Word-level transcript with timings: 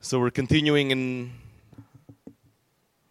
So 0.00 0.20
we're 0.20 0.30
continuing 0.30 0.92
in 0.92 1.32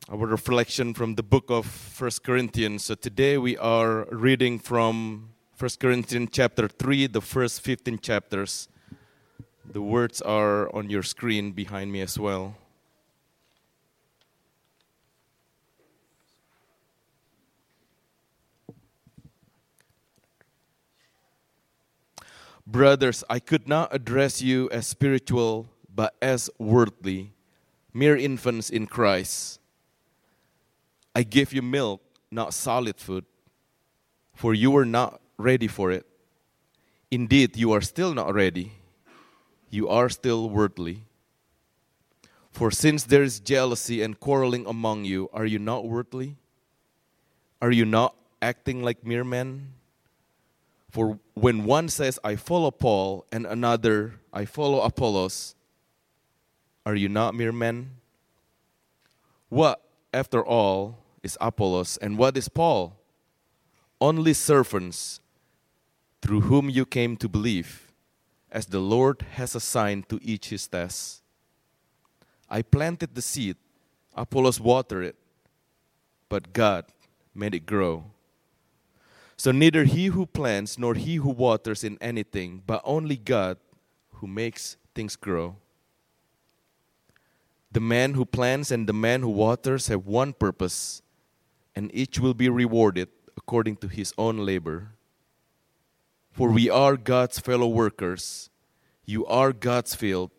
our 0.10 0.26
reflection 0.26 0.94
from 0.94 1.16
the 1.16 1.22
book 1.22 1.44
of 1.50 1.66
First 1.66 2.24
Corinthians. 2.24 2.86
So 2.86 2.96
today 2.96 3.38
we 3.38 3.58
are 3.58 4.08
reading 4.10 4.58
from 4.58 5.32
First 5.54 5.82
Corinthians 5.82 6.30
chapter 6.32 6.70
3, 6.70 7.08
the 7.08 7.20
first 7.20 7.60
15 7.60 8.00
chapters. 8.00 8.70
The 9.70 9.82
words 9.82 10.22
are 10.22 10.74
on 10.74 10.90
your 10.90 11.04
screen 11.04 11.52
behind 11.52 11.92
me 11.92 12.00
as 12.00 12.18
well. 12.18 12.56
Brothers, 22.66 23.26
I 23.30 23.40
could 23.40 23.68
not 23.68 23.94
address 23.94 24.42
you 24.42 24.70
as 24.70 24.88
spiritual, 24.88 25.68
but 25.98 26.16
as 26.22 26.48
worldly, 26.60 27.34
mere 27.92 28.16
infants 28.16 28.70
in 28.70 28.86
Christ. 28.86 29.60
I 31.16 31.24
give 31.24 31.52
you 31.52 31.64
milk, 31.64 32.04
not 32.30 32.54
solid 32.54 33.00
food, 33.00 33.26
for 34.36 34.54
you 34.54 34.70
were 34.70 34.86
not 34.86 35.20
ready 35.38 35.68
for 35.68 35.90
it. 35.90 36.06
Indeed, 37.10 37.58
you 37.58 37.72
are 37.72 37.82
still 37.82 38.14
not 38.14 38.32
ready. 38.36 38.74
You 39.72 39.90
are 39.90 40.08
still 40.08 40.52
worldly. 40.52 41.02
For 42.52 42.70
since 42.70 43.04
there 43.04 43.24
is 43.24 43.40
jealousy 43.40 44.04
and 44.04 44.20
quarreling 44.20 44.68
among 44.68 45.06
you, 45.06 45.32
are 45.34 45.48
you 45.48 45.58
not 45.58 45.84
worldly? 45.84 46.38
Are 47.60 47.72
you 47.72 47.86
not 47.86 48.14
acting 48.40 48.84
like 48.84 49.04
mere 49.04 49.24
men? 49.24 49.74
For 50.92 51.18
when 51.34 51.66
one 51.66 51.90
says, 51.90 52.20
I 52.24 52.36
follow 52.36 52.70
Paul, 52.70 53.26
and 53.32 53.48
another, 53.48 54.20
I 54.32 54.46
follow 54.46 54.82
Apollos, 54.82 55.56
are 56.88 56.96
you 56.96 57.10
not 57.10 57.36
mere 57.36 57.52
men? 57.52 57.90
What, 59.50 59.82
after 60.14 60.42
all, 60.46 61.00
is 61.22 61.38
Apollos, 61.42 61.98
and 61.98 62.18
what 62.18 62.38
is 62.38 62.48
Paul? 62.48 62.96
Only 64.00 64.32
servants 64.32 65.20
through 66.22 66.42
whom 66.48 66.70
you 66.70 66.86
came 66.86 67.18
to 67.18 67.28
believe, 67.28 67.92
as 68.50 68.68
the 68.68 68.80
Lord 68.80 69.26
has 69.34 69.54
assigned 69.54 70.08
to 70.08 70.18
each 70.24 70.48
his 70.48 70.66
task. 70.66 71.22
I 72.50 72.62
planted 72.62 73.16
the 73.16 73.22
seed, 73.22 73.58
Apollos 74.16 74.62
watered 74.62 75.04
it, 75.08 75.18
but 76.30 76.54
God 76.54 76.86
made 77.36 77.54
it 77.54 77.66
grow. 77.66 78.06
So 79.36 79.52
neither 79.52 79.84
he 79.84 80.06
who 80.06 80.26
plants 80.26 80.78
nor 80.80 80.96
he 80.96 81.16
who 81.16 81.32
waters 81.32 81.84
in 81.84 81.98
anything, 82.00 82.64
but 82.66 82.82
only 82.86 83.18
God 83.18 83.58
who 84.14 84.28
makes 84.28 84.78
things 84.96 85.18
grow. 85.18 85.58
The 87.72 87.80
man 87.80 88.14
who 88.14 88.26
plants 88.26 88.72
and 88.72 88.88
the 88.88 88.94
man 88.94 89.22
who 89.22 89.30
waters 89.30 89.88
have 89.88 90.06
one 90.06 90.34
purpose, 90.34 91.02
and 91.76 91.94
each 91.94 92.20
will 92.20 92.34
be 92.34 92.50
rewarded 92.50 93.10
according 93.36 93.78
to 93.78 93.88
his 93.88 94.14
own 94.18 94.38
labor. 94.40 94.94
For 96.32 96.52
we 96.52 96.70
are 96.70 96.98
God's 96.98 97.40
fellow 97.40 97.68
workers. 97.68 98.50
You 99.06 99.26
are 99.26 99.54
God's 99.54 99.96
field, 99.96 100.32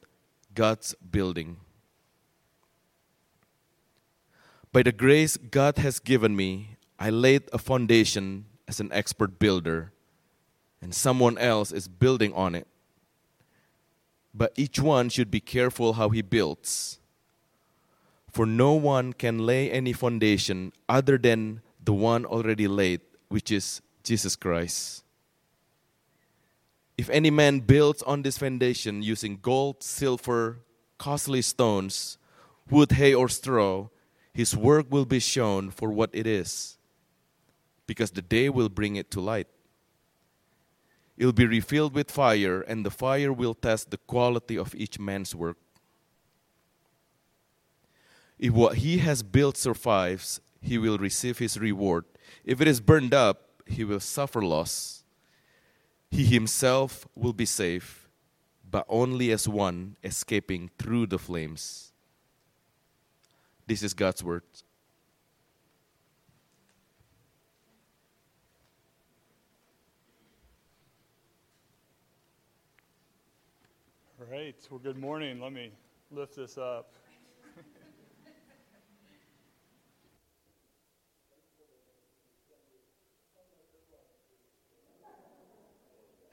God's 0.55 0.95
building. 0.95 1.59
By 4.73 4.83
the 4.83 4.93
grace 4.93 5.37
God 5.37 5.79
has 5.79 5.99
given 5.99 6.37
me, 6.37 6.77
I 6.99 7.11
laid 7.11 7.45
a 7.53 7.59
foundation 7.59 8.47
as 8.67 8.81
an 8.81 8.93
expert 8.93 9.39
builder, 9.39 9.93
and 10.83 10.95
someone 10.95 11.39
else 11.39 11.73
is 11.73 11.89
building 11.89 12.33
on 12.35 12.55
it. 12.55 12.67
But 14.35 14.53
each 14.57 14.79
one 14.79 15.09
should 15.09 15.31
be 15.31 15.41
careful 15.41 15.95
how 15.95 16.11
he 16.11 16.23
builds. 16.23 17.01
For 18.31 18.47
no 18.47 18.75
one 18.75 19.13
can 19.13 19.47
lay 19.47 19.71
any 19.71 19.93
foundation 19.93 20.73
other 20.89 21.19
than 21.19 21.63
the 21.83 21.93
one 21.93 22.25
already 22.25 22.69
laid, 22.69 23.01
which 23.29 23.51
is 23.51 23.81
Jesus 24.03 24.37
Christ. 24.37 25.03
If 26.97 27.09
any 27.11 27.31
man 27.31 27.61
builds 27.61 28.03
on 28.03 28.23
this 28.23 28.39
foundation 28.39 29.03
using 29.03 29.39
gold, 29.41 29.83
silver, 29.83 30.59
costly 30.99 31.43
stones, 31.43 32.19
wood, 32.69 32.93
hay, 32.93 33.15
or 33.15 33.29
straw, 33.29 33.89
his 34.35 34.57
work 34.57 34.87
will 34.91 35.07
be 35.07 35.21
shown 35.21 35.71
for 35.71 35.91
what 35.91 36.11
it 36.13 36.27
is 36.27 36.77
because 37.87 38.11
the 38.11 38.23
day 38.23 38.49
will 38.49 38.69
bring 38.69 38.97
it 38.97 39.11
to 39.13 39.21
light. 39.21 39.49
It'll 41.17 41.33
be 41.33 41.47
refilled 41.47 41.95
with 41.95 42.11
fire, 42.11 42.61
and 42.61 42.87
the 42.87 42.91
fire 42.91 43.33
will 43.33 43.55
test 43.55 43.91
the 43.91 43.97
quality 43.97 44.57
of 44.57 44.75
each 44.75 45.01
man's 45.01 45.35
work. 45.35 45.57
If 48.39 48.53
what 48.53 48.77
he 48.77 48.99
has 48.99 49.23
built 49.23 49.57
survives, 49.57 50.41
he 50.61 50.79
will 50.79 50.99
receive 50.99 51.39
his 51.39 51.59
reward. 51.59 52.05
If 52.45 52.61
it 52.61 52.69
is 52.69 52.81
burned 52.81 53.13
up, 53.13 53.63
he 53.67 53.85
will 53.85 54.01
suffer 54.01 54.43
loss. 54.43 55.05
He 56.11 56.25
himself 56.25 57.07
will 57.15 57.33
be 57.33 57.45
safe, 57.45 58.09
but 58.69 58.85
only 58.89 59.31
as 59.33 59.49
one 59.49 59.97
escaping 60.03 60.71
through 60.79 61.07
the 61.07 61.19
flames. 61.19 61.93
This 63.67 63.83
is 63.83 63.93
God's 63.93 64.25
word. 64.25 64.45
All 74.21 74.27
right. 74.31 74.57
Well, 74.71 74.81
good 74.83 74.97
morning. 74.97 75.41
Let 75.41 75.53
me 75.53 75.71
lift 76.11 76.37
this 76.37 76.57
up. 76.57 76.93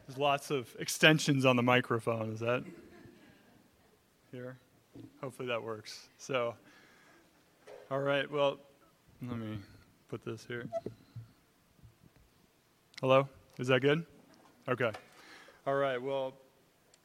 There's 0.08 0.20
lots 0.20 0.52
of 0.52 0.76
extensions 0.78 1.46
on 1.46 1.56
the 1.56 1.64
microphone. 1.64 2.32
Is 2.32 2.40
that 2.42 2.64
here? 4.32 4.56
Hopefully 5.20 5.48
that 5.48 5.64
works. 5.64 6.10
So, 6.20 6.54
all 7.90 8.00
right. 8.00 8.30
Well, 8.30 8.60
let 9.24 9.38
me 9.40 9.58
put 10.08 10.24
this 10.24 10.46
here. 10.46 10.68
Hello? 13.02 13.28
Is 13.58 13.68
that 13.68 13.82
good? 13.82 14.06
Okay. 14.70 14.92
All 15.66 15.74
right. 15.74 16.00
Well, 16.00 16.34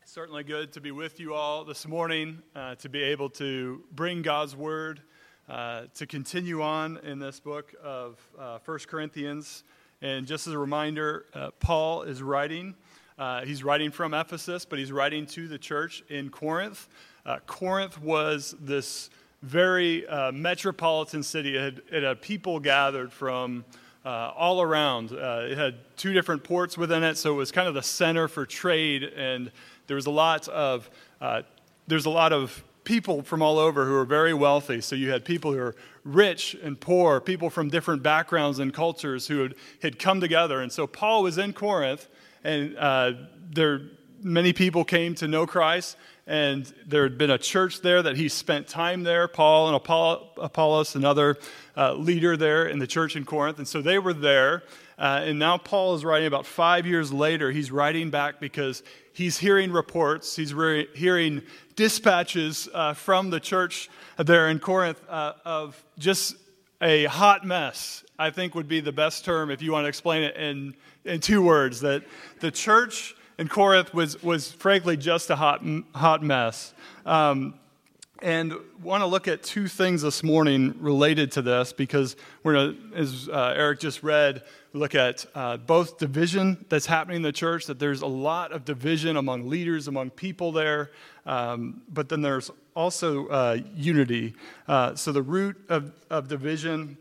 certainly 0.04 0.44
good 0.44 0.70
to 0.74 0.82
be 0.82 0.90
with 0.90 1.18
you 1.20 1.32
all 1.32 1.64
this 1.64 1.88
morning, 1.88 2.42
uh, 2.54 2.74
to 2.76 2.90
be 2.90 3.02
able 3.02 3.30
to 3.30 3.82
bring 3.92 4.20
God's 4.20 4.54
word, 4.54 5.00
uh, 5.48 5.84
to 5.94 6.06
continue 6.06 6.60
on 6.60 6.98
in 6.98 7.18
this 7.18 7.40
book 7.40 7.74
of 7.82 8.18
uh, 8.38 8.58
1 8.62 8.78
Corinthians. 8.88 9.64
And 10.02 10.26
just 10.26 10.46
as 10.46 10.52
a 10.52 10.58
reminder, 10.58 11.26
uh, 11.32 11.50
Paul 11.60 12.02
is 12.02 12.22
writing. 12.22 12.74
Uh, 13.20 13.44
he's 13.44 13.62
writing 13.62 13.92
from 13.92 14.14
Ephesus, 14.14 14.64
but 14.64 14.80
he's 14.80 14.90
writing 14.90 15.26
to 15.26 15.46
the 15.46 15.58
church 15.58 16.02
in 16.08 16.28
Corinth. 16.28 16.88
Uh, 17.24 17.38
Corinth 17.46 18.00
was 18.02 18.56
this 18.60 19.10
very 19.42 20.04
metropolitan 20.32 21.22
city. 21.22 21.56
It 21.56 21.60
had, 21.62 21.82
it 21.92 22.02
had, 22.02 22.20
people 22.20 22.58
gathered 22.58 23.12
from 23.12 23.64
all 24.04 24.60
around. 24.60 25.12
it 25.12 25.56
had 25.56 25.76
two 25.96 26.12
different 26.12 26.42
ports 26.42 26.76
within 26.76 27.04
it, 27.04 27.16
so 27.16 27.34
it 27.34 27.36
was 27.36 27.52
kind 27.52 27.68
of 27.68 27.74
the 27.74 27.82
center 27.82 28.26
for 28.26 28.44
trade 28.44 29.04
and 29.04 29.52
there 29.90 29.96
was 29.96 30.06
a 30.06 30.10
lot 30.10 30.46
of 30.46 30.88
uh, 31.20 31.42
there's 31.88 32.06
a 32.06 32.10
lot 32.10 32.32
of 32.32 32.62
people 32.84 33.22
from 33.22 33.42
all 33.42 33.58
over 33.58 33.86
who 33.86 33.92
were 33.94 34.04
very 34.04 34.32
wealthy. 34.32 34.80
So 34.80 34.94
you 34.94 35.10
had 35.10 35.24
people 35.24 35.52
who 35.52 35.58
are 35.58 35.74
rich 36.04 36.56
and 36.62 36.78
poor, 36.78 37.20
people 37.20 37.50
from 37.50 37.70
different 37.70 38.00
backgrounds 38.00 38.60
and 38.60 38.72
cultures 38.72 39.26
who 39.26 39.40
had, 39.40 39.56
had 39.82 39.98
come 39.98 40.20
together. 40.20 40.60
And 40.60 40.70
so 40.70 40.86
Paul 40.86 41.24
was 41.24 41.38
in 41.38 41.52
Corinth, 41.52 42.06
and 42.44 42.76
uh, 42.76 43.12
there 43.50 43.80
many 44.22 44.52
people 44.52 44.84
came 44.84 45.14
to 45.16 45.28
know 45.28 45.46
Christ. 45.46 45.96
And 46.26 46.72
there 46.86 47.02
had 47.02 47.18
been 47.18 47.30
a 47.30 47.38
church 47.38 47.80
there 47.80 48.02
that 48.02 48.16
he 48.16 48.28
spent 48.28 48.68
time 48.68 49.02
there, 49.02 49.26
Paul 49.26 49.66
and 49.68 49.76
Apollos, 50.38 50.94
another 50.94 51.38
uh, 51.76 51.94
leader 51.94 52.36
there 52.36 52.66
in 52.66 52.78
the 52.78 52.86
church 52.86 53.16
in 53.16 53.24
Corinth. 53.24 53.58
And 53.58 53.66
so 53.66 53.82
they 53.82 53.98
were 53.98 54.12
there. 54.12 54.62
Uh, 54.96 55.22
and 55.24 55.38
now 55.38 55.58
Paul 55.58 55.94
is 55.94 56.04
writing 56.04 56.28
about 56.28 56.46
five 56.46 56.86
years 56.86 57.12
later. 57.12 57.50
He's 57.50 57.72
writing 57.72 58.10
back 58.10 58.38
because 58.38 58.84
he's 59.12 59.38
hearing 59.38 59.72
reports, 59.72 60.36
he's 60.36 60.54
re- 60.54 60.88
hearing 60.94 61.42
dispatches 61.74 62.68
uh, 62.74 62.94
from 62.94 63.30
the 63.30 63.40
church 63.40 63.88
there 64.16 64.50
in 64.50 64.60
Corinth 64.60 65.02
uh, 65.08 65.32
of 65.44 65.82
just 65.98 66.36
a 66.82 67.04
hot 67.06 67.44
mess, 67.44 68.04
I 68.18 68.30
think 68.30 68.54
would 68.54 68.68
be 68.68 68.80
the 68.80 68.92
best 68.92 69.24
term 69.24 69.50
if 69.50 69.62
you 69.62 69.72
want 69.72 69.84
to 69.84 69.88
explain 69.88 70.22
it 70.22 70.36
in, 70.36 70.74
in 71.04 71.20
two 71.20 71.42
words. 71.42 71.80
That 71.80 72.04
the 72.40 72.50
church 72.50 73.14
in 73.38 73.48
Corinth 73.48 73.94
was, 73.94 74.22
was 74.22 74.52
frankly 74.52 74.96
just 74.96 75.30
a 75.30 75.36
hot, 75.36 75.64
hot 75.94 76.22
mess. 76.22 76.74
Um, 77.06 77.54
and 78.22 78.52
want 78.82 79.00
to 79.00 79.06
look 79.06 79.28
at 79.28 79.42
two 79.42 79.66
things 79.66 80.02
this 80.02 80.22
morning 80.22 80.74
related 80.78 81.32
to 81.32 81.42
this 81.42 81.72
because 81.72 82.16
we're 82.42 82.52
gonna, 82.52 82.74
as 82.94 83.28
uh, 83.30 83.54
Eric 83.56 83.80
just 83.80 84.02
read, 84.02 84.42
look 84.74 84.94
at 84.94 85.24
uh, 85.34 85.56
both 85.56 85.98
division 85.98 86.64
that's 86.68 86.86
happening 86.86 87.16
in 87.16 87.22
the 87.22 87.32
church, 87.32 87.66
that 87.66 87.78
there's 87.78 88.02
a 88.02 88.06
lot 88.06 88.52
of 88.52 88.64
division 88.64 89.16
among 89.16 89.48
leaders, 89.48 89.88
among 89.88 90.10
people 90.10 90.52
there, 90.52 90.90
um, 91.24 91.82
but 91.88 92.08
then 92.08 92.20
there's 92.20 92.50
also 92.74 93.26
uh, 93.28 93.58
unity. 93.74 94.34
Uh, 94.68 94.94
so 94.94 95.12
the 95.12 95.22
root 95.22 95.56
of, 95.68 95.92
of 96.10 96.28
division 96.28 96.98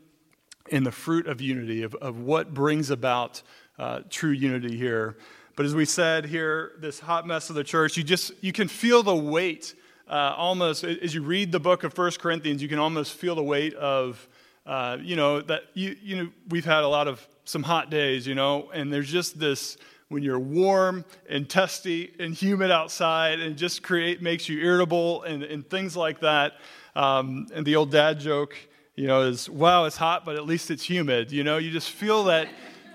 and 0.71 0.85
the 0.85 0.91
fruit 0.91 1.27
of 1.27 1.41
unity, 1.41 1.83
of, 1.83 1.95
of 1.95 2.19
what 2.19 2.53
brings 2.53 2.89
about 2.89 3.41
uh, 3.79 4.01
true 4.09 4.31
unity 4.31 4.77
here. 4.77 5.17
But 5.55 5.65
as 5.65 5.73
we 5.73 5.85
said 5.85 6.25
here, 6.25 6.73
this 6.79 6.99
hot 6.99 7.25
mess 7.25 7.49
of 7.49 7.55
the 7.55 7.63
church, 7.63 7.97
you 7.97 8.03
just 8.03 8.31
you 8.41 8.51
can 8.51 8.67
feel 8.67 9.01
the 9.01 9.15
weight 9.15 9.73
uh, 10.09 10.33
almost 10.35 10.83
as 10.83 11.13
you 11.13 11.21
read 11.21 11.51
the 11.51 11.59
book 11.59 11.83
of 11.83 11.93
First 11.93 12.19
Corinthians, 12.19 12.61
you 12.61 12.67
can 12.67 12.79
almost 12.79 13.13
feel 13.13 13.35
the 13.35 13.43
weight 13.43 13.75
of, 13.75 14.27
uh, 14.65 14.97
you 14.99 15.15
know, 15.15 15.39
that 15.41 15.63
you, 15.75 15.95
you 16.01 16.15
know, 16.15 16.29
we've 16.49 16.65
had 16.65 16.83
a 16.83 16.87
lot 16.87 17.07
of 17.07 17.25
some 17.45 17.61
hot 17.61 17.91
days, 17.91 18.25
you 18.25 18.33
know, 18.33 18.71
and 18.73 18.91
there's 18.91 19.11
just 19.11 19.39
this 19.39 19.77
when 20.07 20.23
you're 20.23 20.39
warm 20.39 21.05
and 21.29 21.47
testy 21.47 22.11
and 22.19 22.33
humid 22.33 22.71
outside 22.71 23.39
and 23.39 23.55
just 23.55 23.83
create 23.83 24.19
makes 24.19 24.49
you 24.49 24.59
irritable 24.59 25.21
and, 25.23 25.43
and 25.43 25.69
things 25.69 25.95
like 25.95 26.19
that. 26.21 26.53
Um, 26.95 27.45
and 27.53 27.63
the 27.63 27.75
old 27.75 27.91
dad 27.91 28.19
joke, 28.19 28.55
you 28.95 29.05
know, 29.05 29.21
is 29.21 29.47
wow, 29.47 29.85
it's 29.85 29.97
hot, 29.97 30.25
but 30.25 30.35
at 30.35 30.45
least 30.45 30.71
it's 30.71 30.83
humid. 30.83 31.31
You 31.31 31.43
know, 31.43 31.57
you 31.57 31.69
just 31.69 31.91
feel 31.91 32.23
that 32.23 32.47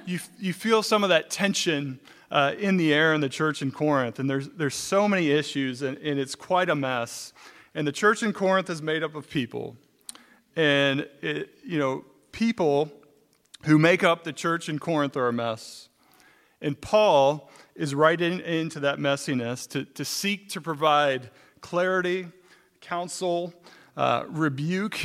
you 0.07 0.19
you 0.39 0.53
feel 0.53 0.83
some 0.83 1.03
of 1.03 1.11
that 1.11 1.31
tension 1.31 2.01
uh, 2.35 2.53
in 2.59 2.77
the 2.77 2.93
air 2.93 3.15
in 3.15 3.21
the 3.21 3.29
church 3.29 3.63
in 3.63 3.71
Corinth. 3.71 4.19
And 4.19 4.29
there's, 4.29 4.49
there's 4.51 4.75
so 4.75 5.07
many 5.07 5.31
issues, 5.31 5.83
and, 5.83 5.97
and 5.99 6.19
it's 6.19 6.35
quite 6.35 6.69
a 6.69 6.75
mess. 6.75 7.33
And 7.77 7.87
the 7.87 7.93
church 7.93 8.25
in 8.25 8.33
Corinth 8.33 8.69
is 8.69 8.83
made 8.83 9.05
up 9.05 9.15
of 9.15 9.31
people. 9.31 9.77
And, 10.57 11.09
it, 11.23 11.51
you 11.65 11.79
know, 11.79 12.05
people 12.33 12.91
who 13.65 13.79
make 13.79 14.03
up 14.03 14.25
the 14.25 14.33
church 14.33 14.69
in 14.69 14.81
Corinth 14.81 15.17
are 15.17 15.29
a 15.29 15.33
mess. 15.33 15.89
And 16.61 16.81
Paul 16.81 17.51
is 17.77 17.95
right 17.95 18.21
in, 18.21 18.41
into 18.41 18.81
that 18.81 18.99
messiness 18.99 19.69
to, 19.71 19.85
to 19.85 20.05
seek 20.05 20.49
to 20.51 20.61
provide 20.61 21.31
clarity, 21.61 22.27
counsel, 22.81 23.55
uh, 23.97 24.25
rebuke, 24.29 24.99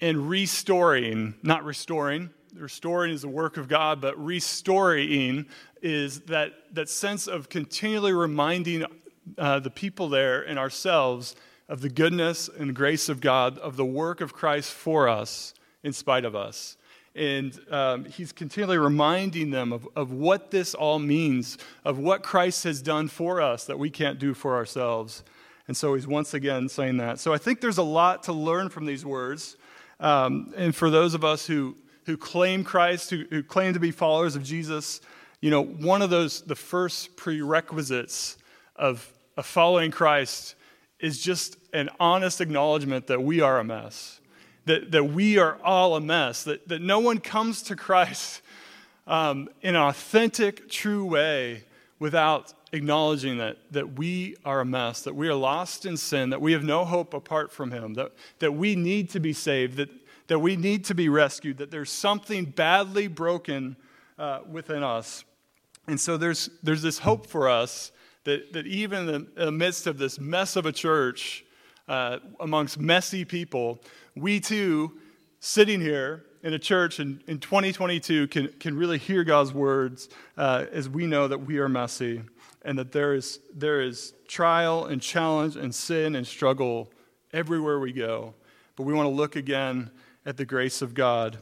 and 0.00 0.28
restoring, 0.28 1.34
not 1.42 1.64
restoring. 1.64 2.30
Restoring 2.58 3.12
is 3.12 3.22
the 3.22 3.28
work 3.28 3.56
of 3.56 3.68
God, 3.68 4.00
but 4.00 4.16
restoring 4.22 5.46
is 5.82 6.20
that, 6.22 6.52
that 6.72 6.88
sense 6.88 7.26
of 7.26 7.48
continually 7.48 8.12
reminding 8.12 8.84
uh, 9.36 9.58
the 9.60 9.70
people 9.70 10.08
there 10.08 10.42
and 10.42 10.58
ourselves 10.58 11.36
of 11.68 11.80
the 11.80 11.88
goodness 11.88 12.48
and 12.48 12.74
grace 12.74 13.08
of 13.08 13.20
God, 13.20 13.58
of 13.58 13.76
the 13.76 13.84
work 13.84 14.20
of 14.20 14.32
Christ 14.32 14.72
for 14.72 15.08
us 15.08 15.52
in 15.82 15.92
spite 15.92 16.24
of 16.24 16.34
us. 16.34 16.76
And 17.14 17.58
um, 17.70 18.04
he's 18.04 18.32
continually 18.32 18.78
reminding 18.78 19.50
them 19.50 19.72
of, 19.72 19.88
of 19.96 20.12
what 20.12 20.50
this 20.50 20.74
all 20.74 20.98
means, 20.98 21.56
of 21.84 21.98
what 21.98 22.22
Christ 22.22 22.64
has 22.64 22.82
done 22.82 23.08
for 23.08 23.40
us 23.40 23.64
that 23.64 23.78
we 23.78 23.90
can't 23.90 24.18
do 24.18 24.34
for 24.34 24.54
ourselves. 24.54 25.24
And 25.66 25.76
so 25.76 25.94
he's 25.94 26.06
once 26.06 26.34
again 26.34 26.68
saying 26.68 26.98
that. 26.98 27.18
So 27.18 27.32
I 27.32 27.38
think 27.38 27.60
there's 27.60 27.78
a 27.78 27.82
lot 27.82 28.24
to 28.24 28.32
learn 28.32 28.68
from 28.68 28.86
these 28.86 29.04
words. 29.04 29.56
Um, 29.98 30.52
and 30.56 30.74
for 30.74 30.90
those 30.90 31.14
of 31.14 31.24
us 31.24 31.46
who, 31.46 31.76
who 32.06 32.16
claim 32.16 32.64
Christ, 32.64 33.10
who, 33.10 33.24
who 33.30 33.42
claim 33.42 33.74
to 33.74 33.80
be 33.80 33.90
followers 33.90 34.36
of 34.36 34.44
Jesus, 34.44 35.00
you 35.40 35.50
know, 35.50 35.62
one 35.62 36.02
of 36.02 36.10
those, 36.10 36.40
the 36.40 36.54
first 36.54 37.16
prerequisites 37.16 38.38
of, 38.76 39.12
of 39.36 39.44
following 39.44 39.90
Christ 39.90 40.54
is 41.00 41.20
just 41.20 41.56
an 41.72 41.90
honest 42.00 42.40
acknowledgement 42.40 43.08
that 43.08 43.22
we 43.22 43.40
are 43.40 43.58
a 43.58 43.64
mess, 43.64 44.20
that, 44.64 44.92
that 44.92 45.04
we 45.04 45.36
are 45.38 45.58
all 45.62 45.96
a 45.96 46.00
mess, 46.00 46.44
that, 46.44 46.66
that 46.68 46.80
no 46.80 47.00
one 47.00 47.18
comes 47.18 47.62
to 47.62 47.76
Christ 47.76 48.40
um, 49.06 49.48
in 49.60 49.74
an 49.74 49.82
authentic, 49.82 50.70
true 50.70 51.04
way 51.04 51.64
without 51.98 52.52
acknowledging 52.72 53.38
that, 53.38 53.56
that 53.72 53.98
we 53.98 54.36
are 54.44 54.60
a 54.60 54.64
mess, 54.64 55.02
that 55.02 55.14
we 55.14 55.28
are 55.28 55.34
lost 55.34 55.86
in 55.86 55.96
sin, 55.96 56.30
that 56.30 56.40
we 56.40 56.52
have 56.52 56.62
no 56.62 56.84
hope 56.84 57.14
apart 57.14 57.50
from 57.52 57.72
Him, 57.72 57.94
that, 57.94 58.12
that 58.38 58.52
we 58.52 58.76
need 58.76 59.10
to 59.10 59.20
be 59.20 59.32
saved, 59.32 59.76
that, 59.76 59.90
that 60.28 60.38
we 60.38 60.56
need 60.56 60.84
to 60.86 60.94
be 60.94 61.08
rescued, 61.08 61.58
that 61.58 61.70
there's 61.70 61.90
something 61.90 62.44
badly 62.44 63.06
broken 63.06 63.76
uh, 64.18 64.40
within 64.50 64.82
us. 64.82 65.24
And 65.86 66.00
so 66.00 66.16
there's, 66.16 66.50
there's 66.62 66.82
this 66.82 66.98
hope 66.98 67.26
for 67.26 67.48
us 67.48 67.92
that, 68.24 68.52
that 68.52 68.66
even 68.66 69.08
in 69.08 69.28
the 69.36 69.52
midst 69.52 69.86
of 69.86 69.98
this 69.98 70.18
mess 70.18 70.56
of 70.56 70.66
a 70.66 70.72
church, 70.72 71.44
uh, 71.88 72.18
amongst 72.40 72.78
messy 72.80 73.24
people, 73.24 73.80
we 74.16 74.40
too, 74.40 74.92
sitting 75.38 75.80
here 75.80 76.24
in 76.42 76.52
a 76.54 76.58
church 76.58 76.98
in, 76.98 77.22
in 77.28 77.38
2022, 77.38 78.26
can, 78.28 78.48
can 78.58 78.76
really 78.76 78.98
hear 78.98 79.22
God's 79.22 79.52
words 79.52 80.08
uh, 80.36 80.66
as 80.72 80.88
we 80.88 81.06
know 81.06 81.28
that 81.28 81.38
we 81.38 81.58
are 81.58 81.68
messy 81.68 82.22
and 82.62 82.78
that 82.78 82.90
there 82.90 83.14
is, 83.14 83.38
there 83.54 83.80
is 83.80 84.12
trial 84.26 84.86
and 84.86 85.00
challenge 85.00 85.54
and 85.56 85.72
sin 85.72 86.16
and 86.16 86.26
struggle 86.26 86.90
everywhere 87.32 87.78
we 87.78 87.92
go. 87.92 88.34
But 88.74 88.82
we 88.82 88.92
want 88.92 89.06
to 89.06 89.14
look 89.14 89.36
again 89.36 89.90
at 90.26 90.36
the 90.36 90.44
grace 90.44 90.82
of 90.82 90.92
God 90.92 91.38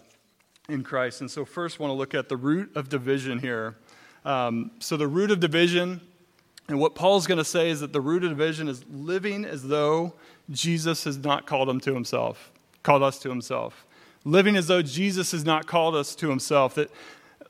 in 0.69 0.85
Christ. 0.85 1.23
And 1.23 1.31
so, 1.31 1.45
first, 1.45 1.81
want 1.81 1.91
to 1.91 1.95
look 1.95 2.15
at 2.15 2.29
the 2.29 2.37
root 2.37 2.71
of 2.77 2.89
division 2.89 3.39
here. 3.39 3.77
Um, 4.25 4.71
so, 4.79 4.97
the 4.97 5.09
root 5.09 5.31
of 5.31 5.41
division, 5.41 6.01
and 6.69 6.79
what 6.79 6.95
Paul's 6.95 7.27
going 7.27 7.39
to 7.39 7.45
say 7.45 7.71
is 7.71 7.81
that 7.81 7.93
the 7.93 8.01
root 8.01 8.23
of 8.23 8.31
division 8.31 8.69
is 8.69 8.85
living 8.89 9.45
as 9.45 9.65
though 9.65 10.13
Jesus 10.51 11.05
has 11.05 11.19
not 11.19 11.47
called 11.47 11.69
him 11.69 11.81
to 11.81 11.95
himself, 11.95 12.53
called 12.83 13.03
us 13.03 13.19
to 13.21 13.31
himself. 13.31 13.87
Living 14.25 14.57
as 14.57 14.67
though 14.67 14.83
Jesus 14.83 15.33
has 15.33 15.45
not 15.45 15.67
called 15.67 15.97
us 15.97 16.15
to 16.17 16.29
himself. 16.29 16.75
That 16.75 16.91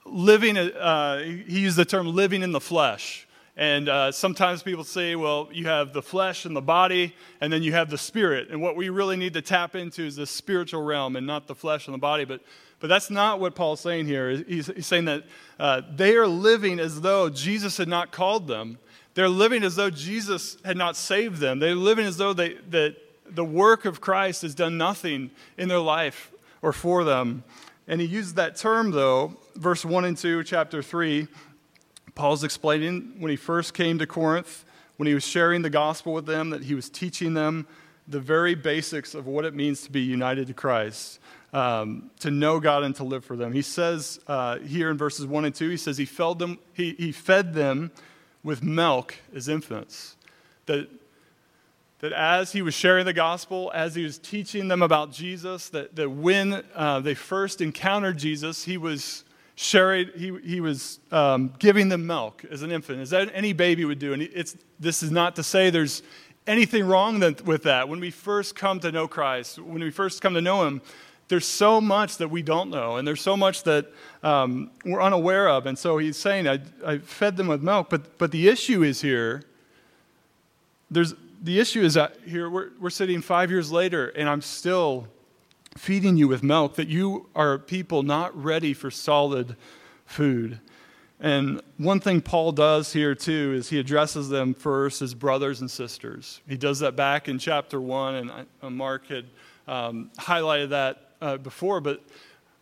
living, 0.07 0.57
uh, 0.57 1.19
he 1.19 1.61
used 1.61 1.77
the 1.77 1.85
term 1.85 2.15
living 2.15 2.43
in 2.43 2.53
the 2.53 2.61
flesh. 2.61 3.27
And 3.57 3.89
uh, 3.89 4.11
sometimes 4.11 4.63
people 4.63 4.83
say, 4.83 5.15
well, 5.15 5.49
you 5.53 5.67
have 5.67 5.93
the 5.93 6.03
flesh 6.03 6.45
and 6.45 6.57
the 6.57 6.61
body, 6.63 7.15
and 7.41 7.53
then 7.53 7.63
you 7.63 7.73
have 7.73 7.89
the 7.89 7.99
spirit. 7.99 8.49
And 8.51 8.61
what 8.61 8.75
we 8.75 8.89
really 8.89 9.17
need 9.17 9.35
to 9.35 9.43
tap 9.43 9.77
into 9.77 10.03
is 10.03 10.17
the 10.17 10.27
spiritual 10.27 10.83
realm 10.83 11.15
and 11.15 11.27
not 11.27 11.47
the 11.47 11.55
flesh 11.55 11.87
and 11.87 11.95
the 11.95 11.99
body. 11.99 12.25
But 12.25 12.41
but 12.85 12.89
that's 12.89 13.09
not 13.09 13.41
what 13.41 13.55
Paul's 13.55 13.81
saying 13.81 14.07
here. 14.09 14.31
He's, 14.31 14.67
he's 14.67 14.87
saying 14.87 15.07
that 15.07 15.25
uh, 15.59 15.81
they 15.91 16.17
are 16.17 16.27
living 16.27 16.79
as 16.79 17.01
though 17.01 17.31
Jesus 17.31 17.79
had 17.79 17.89
not 17.89 18.13
called 18.13 18.47
them. 18.47 18.79
They're 19.15 19.27
living 19.27 19.63
as 19.63 19.77
though 19.77 19.89
Jesus 19.89 20.59
had 20.67 20.77
not 20.77 20.95
saved 20.95 21.39
them. 21.39 21.61
They're 21.61 21.75
living 21.75 22.05
as 22.05 22.19
though 22.19 22.35
they, 22.35 22.57
that 22.69 22.97
the 23.31 23.43
work 23.43 23.87
of 23.87 24.03
Christ 24.03 24.43
has 24.43 24.55
done 24.55 24.77
nothing 24.77 25.31
in 25.57 25.69
their 25.69 25.79
life 25.79 26.31
or 26.61 26.75
for 26.75 27.05
them. 27.05 27.45
And 27.89 28.03
he 28.03 28.07
used 28.07 28.37
that 28.37 28.57
term, 28.57 28.91
though, 28.91 29.37
verse 29.55 29.83
1 29.83 30.05
and 30.05 30.17
2, 30.17 30.45
chapter 30.45 30.83
3. 30.83 31.27
Paul's 32.15 32.45
explaining 32.45 33.15
when 33.19 33.31
he 33.31 33.37
first 33.37 33.75
came 33.75 33.99
to 33.99 34.07
Corinth, 34.07 34.65
when 34.97 35.07
he 35.07 35.15
was 35.15 35.27
sharing 35.27 35.63
the 35.63 35.71
gospel 35.71 36.13
with 36.13 36.27
them, 36.27 36.51
that 36.51 36.65
he 36.65 36.75
was 36.75 36.89
teaching 36.89 37.35
them 37.35 37.67
the 38.07 38.21
very 38.21 38.55
basics 38.55 39.15
of 39.15 39.27
what 39.27 39.45
it 39.45 39.55
means 39.55 39.83
to 39.83 39.91
be 39.91 40.01
united 40.01 40.47
to 40.47 40.55
Christ 40.55 41.19
um, 41.55 42.11
to 42.19 42.31
know 42.31 42.59
God 42.59 42.83
and 42.83 42.95
to 42.97 43.05
live 43.05 43.25
for 43.25 43.37
them. 43.37 43.53
He 43.53 43.63
says 43.63 44.19
uh, 44.27 44.59
here 44.59 44.91
in 44.91 44.99
verses 44.99 45.25
1 45.25 45.45
and 45.45 45.55
2, 45.55 45.71
he 45.71 45.77
says 45.77 45.97
he 45.97 46.05
fed 46.05 46.39
them, 46.39 46.59
he, 46.75 46.95
he 46.99 47.13
fed 47.13 47.55
them 47.55 47.93
with 48.43 48.63
milk 48.63 49.15
as 49.35 49.49
infants. 49.49 50.17
That, 50.67 50.89
that 52.01 52.13
as 52.13 52.53
he 52.53 52.61
was 52.61 52.75
sharing 52.75 53.07
the 53.07 53.13
gospel, 53.13 53.71
as 53.73 53.95
he 53.95 54.03
was 54.03 54.19
teaching 54.19 54.67
them 54.67 54.83
about 54.83 55.13
Jesus, 55.13 55.69
that, 55.69 55.95
that 55.95 56.11
when 56.11 56.65
uh, 56.75 57.01
they 57.01 57.15
first 57.15 57.61
encountered 57.61 58.19
Jesus, 58.19 58.65
he 58.65 58.77
was 58.77 59.25
sharing, 59.57 60.09
he, 60.17 60.37
he 60.43 60.61
was 60.61 60.99
um, 61.13 61.53
giving 61.59 61.89
them 61.89 62.07
milk 62.07 62.45
as 62.51 62.63
an 62.63 62.71
infant, 62.73 63.01
as 63.01 63.13
any 63.13 63.53
baby 63.53 63.85
would 63.85 63.99
do. 63.99 64.13
And 64.13 64.23
it's, 64.23 64.57
this 64.81 65.03
is 65.03 65.11
not 65.11 65.37
to 65.37 65.43
say 65.43 65.71
there's 65.71 66.03
anything 66.47 66.87
wrong 66.87 67.21
with 67.45 67.63
that. 67.63 67.89
When 67.89 68.01
we 68.01 68.11
first 68.11 68.55
come 68.55 68.81
to 68.81 68.91
know 68.91 69.07
Christ, 69.07 69.59
when 69.59 69.83
we 69.83 69.91
first 69.91 70.21
come 70.21 70.35
to 70.35 70.41
know 70.41 70.67
him, 70.67 70.83
there's 71.29 71.47
so 71.47 71.81
much 71.81 72.19
that 72.19 72.29
we 72.29 72.43
don't 72.43 72.69
know, 72.69 72.97
and 72.97 73.09
there's 73.09 73.23
so 73.23 73.37
much 73.37 73.63
that 73.63 73.87
um, 74.23 74.71
we're 74.85 75.03
unaware 75.03 75.49
of. 75.49 75.65
And 75.67 75.79
so 75.79 75.97
he's 75.97 76.19
saying, 76.19 76.47
I, 76.47 76.61
I 76.85 76.99
fed 76.99 77.37
them 77.39 77.47
with 77.47 77.63
milk. 77.63 77.89
But, 77.89 78.19
but 78.19 78.31
the 78.31 78.49
issue 78.49 78.83
is 78.83 79.01
here, 79.01 79.43
there's, 80.91 81.15
the 81.43 81.59
issue 81.59 81.83
is 81.83 81.95
that 81.95 82.17
here 82.27 82.51
we're, 82.51 82.71
we're 82.79 82.91
sitting 82.91 83.23
five 83.23 83.51
years 83.51 83.73
later, 83.73 84.09
and 84.09 84.29
I'm 84.29 84.43
still 84.43 85.09
feeding 85.77 86.17
you 86.17 86.29
with 86.29 86.43
milk, 86.43 86.77
that 86.77 86.89
you 86.89 87.29
are 87.35 87.59
people 87.59 88.03
not 88.03 88.37
ready 88.41 88.75
for 88.75 88.91
solid 88.91 89.57
food. 90.07 90.61
And 91.21 91.63
one 91.79 92.01
thing 92.01 92.21
Paul 92.21 92.53
does 92.53 92.93
here 92.93 93.15
too 93.15 93.55
is 93.57 93.71
he 93.71 93.79
addresses 93.79 94.29
them 94.29 94.53
first 94.55 95.01
as 95.01 95.15
brothers 95.15 95.61
and 95.61 95.71
sisters. 95.71 96.41
He 96.47 96.57
does 96.57 96.81
that 96.81 96.97
back 96.97 97.29
in 97.29 97.39
chapter 97.39 97.81
one, 97.81 98.15
and 98.15 98.31
uh, 98.63 98.71
Mark 98.71 99.07
had 99.09 99.27
um, 99.67 100.11
highlighted 100.19 100.71
that 100.71 101.11
uh, 101.23 101.37
before, 101.39 101.81
but, 101.81 102.03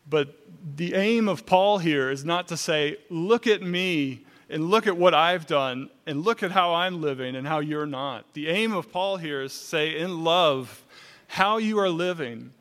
but 0.09 0.37
the 0.77 0.95
aim 0.95 1.29
of 1.29 1.45
Paul 1.45 1.79
here 1.79 2.11
is 2.11 2.25
not 2.25 2.49
to 2.49 2.57
say, 2.57 2.99
look 3.11 3.47
at 3.47 3.63
me 3.63 4.25
and 4.49 4.71
look 4.71 4.87
at 4.87 4.97
what 4.97 5.15
I've 5.15 5.47
done 5.47 5.91
and 6.07 6.23
look 6.23 6.43
at 6.43 6.53
how 6.53 6.75
I'm 6.75 7.01
living 7.01 7.35
and 7.35 7.47
how 7.47 7.61
you're 7.61 7.87
not. 7.87 8.33
The 8.35 8.49
aim 8.49 8.73
of 8.73 8.93
Paul 8.93 9.17
here 9.17 9.43
is 9.43 9.53
to 9.53 9.65
say, 9.65 9.99
in 9.99 10.23
love, 10.23 10.85
how 11.27 11.57
you 11.57 11.79
are 11.79 11.89
living, 11.89 12.53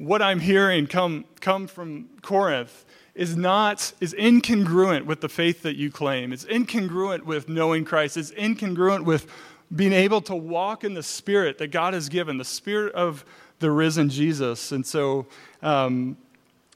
what 0.00 0.22
I'm 0.22 0.40
hearing 0.40 0.86
come, 0.86 1.26
come 1.40 1.66
from 1.66 2.08
Corinth 2.22 2.86
is 3.14 3.36
not 3.36 3.92
is 4.00 4.14
incongruent 4.14 5.04
with 5.04 5.20
the 5.20 5.28
faith 5.28 5.62
that 5.62 5.76
you 5.76 5.90
claim. 5.90 6.32
It's 6.32 6.46
incongruent 6.46 7.24
with 7.24 7.50
knowing 7.50 7.84
Christ. 7.84 8.16
It's 8.16 8.30
incongruent 8.30 9.04
with 9.04 9.26
being 9.74 9.92
able 9.92 10.22
to 10.22 10.34
walk 10.34 10.84
in 10.84 10.94
the 10.94 11.02
spirit 11.02 11.58
that 11.58 11.68
God 11.68 11.92
has 11.92 12.08
given, 12.08 12.38
the 12.38 12.46
spirit 12.46 12.94
of 12.94 13.26
the 13.58 13.70
risen 13.70 14.08
Jesus. 14.08 14.72
And 14.72 14.86
so 14.86 15.26
um, 15.60 16.16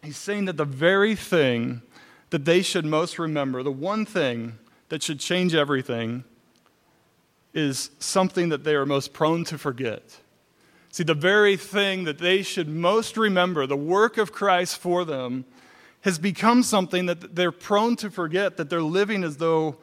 he's 0.03 0.19
saying 0.19 0.45
that 0.45 0.59
the 0.59 0.67
very 0.67 1.15
thing 1.15 1.81
that 2.29 2.45
they 2.45 2.61
should 2.61 2.85
most 2.85 3.19
remember, 3.19 3.63
the 3.63 3.73
one 3.73 4.05
thing 4.05 4.59
that 4.91 5.03
should 5.03 5.19
change 5.19 5.55
everything, 5.55 6.25
is 7.55 7.91
something 8.01 8.51
that 8.51 8.65
they 8.65 8.75
are 8.75 8.85
most 8.85 9.15
prone 9.15 9.45
to 9.45 9.57
forget. 9.57 10.19
See, 10.95 11.03
the 11.03 11.13
very 11.13 11.57
thing 11.57 12.05
that 12.05 12.19
they 12.19 12.43
should 12.43 12.69
most 12.69 13.17
remember, 13.17 13.67
the 13.67 13.77
work 13.77 14.17
of 14.17 14.31
Christ 14.31 14.79
for 14.79 15.05
them, 15.05 15.45
has 16.03 16.21
become 16.21 16.63
something 16.63 17.07
that 17.07 17.35
they're 17.35 17.51
prone 17.51 17.97
to 17.97 18.13
forget, 18.13 18.59
that 18.59 18.71
they're 18.71 18.81
living 18.81 19.25
as 19.25 19.39
though 19.39 19.75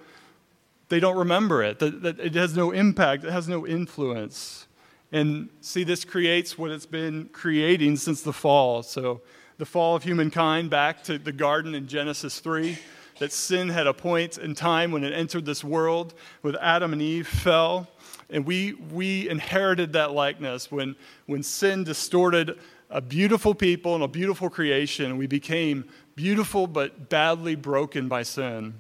they 0.88 1.02
don't 1.02 1.18
remember 1.18 1.64
it, 1.64 1.80
that, 1.80 2.02
that 2.04 2.18
it 2.22 2.36
has 2.36 2.56
no 2.56 2.72
impact, 2.72 3.26
it 3.26 3.32
has 3.34 3.50
no 3.50 3.68
influence. 3.68 4.68
And 5.12 5.50
see, 5.60 5.84
this 5.84 6.06
creates 6.06 6.58
what 6.58 6.72
it's 6.72 6.86
been 6.86 7.28
creating 7.34 7.98
since 7.98 8.22
the 8.22 8.32
fall. 8.32 8.82
So, 8.82 9.20
the 9.58 9.66
fall 9.66 9.98
of 9.98 10.04
humankind 10.04 10.70
back 10.70 11.04
to 11.04 11.18
the 11.18 11.34
garden 11.34 11.76
in 11.76 11.90
Genesis 11.90 12.40
3, 12.40 12.78
that 13.20 13.34
sin 13.34 13.68
had 13.68 13.86
a 13.86 13.94
point 13.94 14.38
in 14.38 14.56
time 14.56 14.94
when 14.94 15.04
it 15.04 15.12
entered 15.12 15.46
this 15.46 15.62
world, 15.62 16.14
with 16.42 16.56
Adam 16.62 16.94
and 16.94 17.02
Eve 17.02 17.28
fell. 17.28 17.90
And 18.32 18.46
we, 18.46 18.74
we 18.74 19.30
inherited 19.30 19.94
that 19.94 20.12
likeness 20.12 20.72
when, 20.72 20.96
when 21.26 21.44
sin 21.44 21.84
distorted 21.84 22.58
a 22.90 23.02
beautiful 23.02 23.54
people 23.54 23.94
and 23.94 24.04
a 24.04 24.08
beautiful 24.08 24.50
creation. 24.50 25.18
We 25.18 25.28
became 25.28 25.86
beautiful 26.16 26.66
but 26.66 27.10
badly 27.10 27.56
broken 27.56 28.08
by 28.08 28.24
sin. 28.24 28.74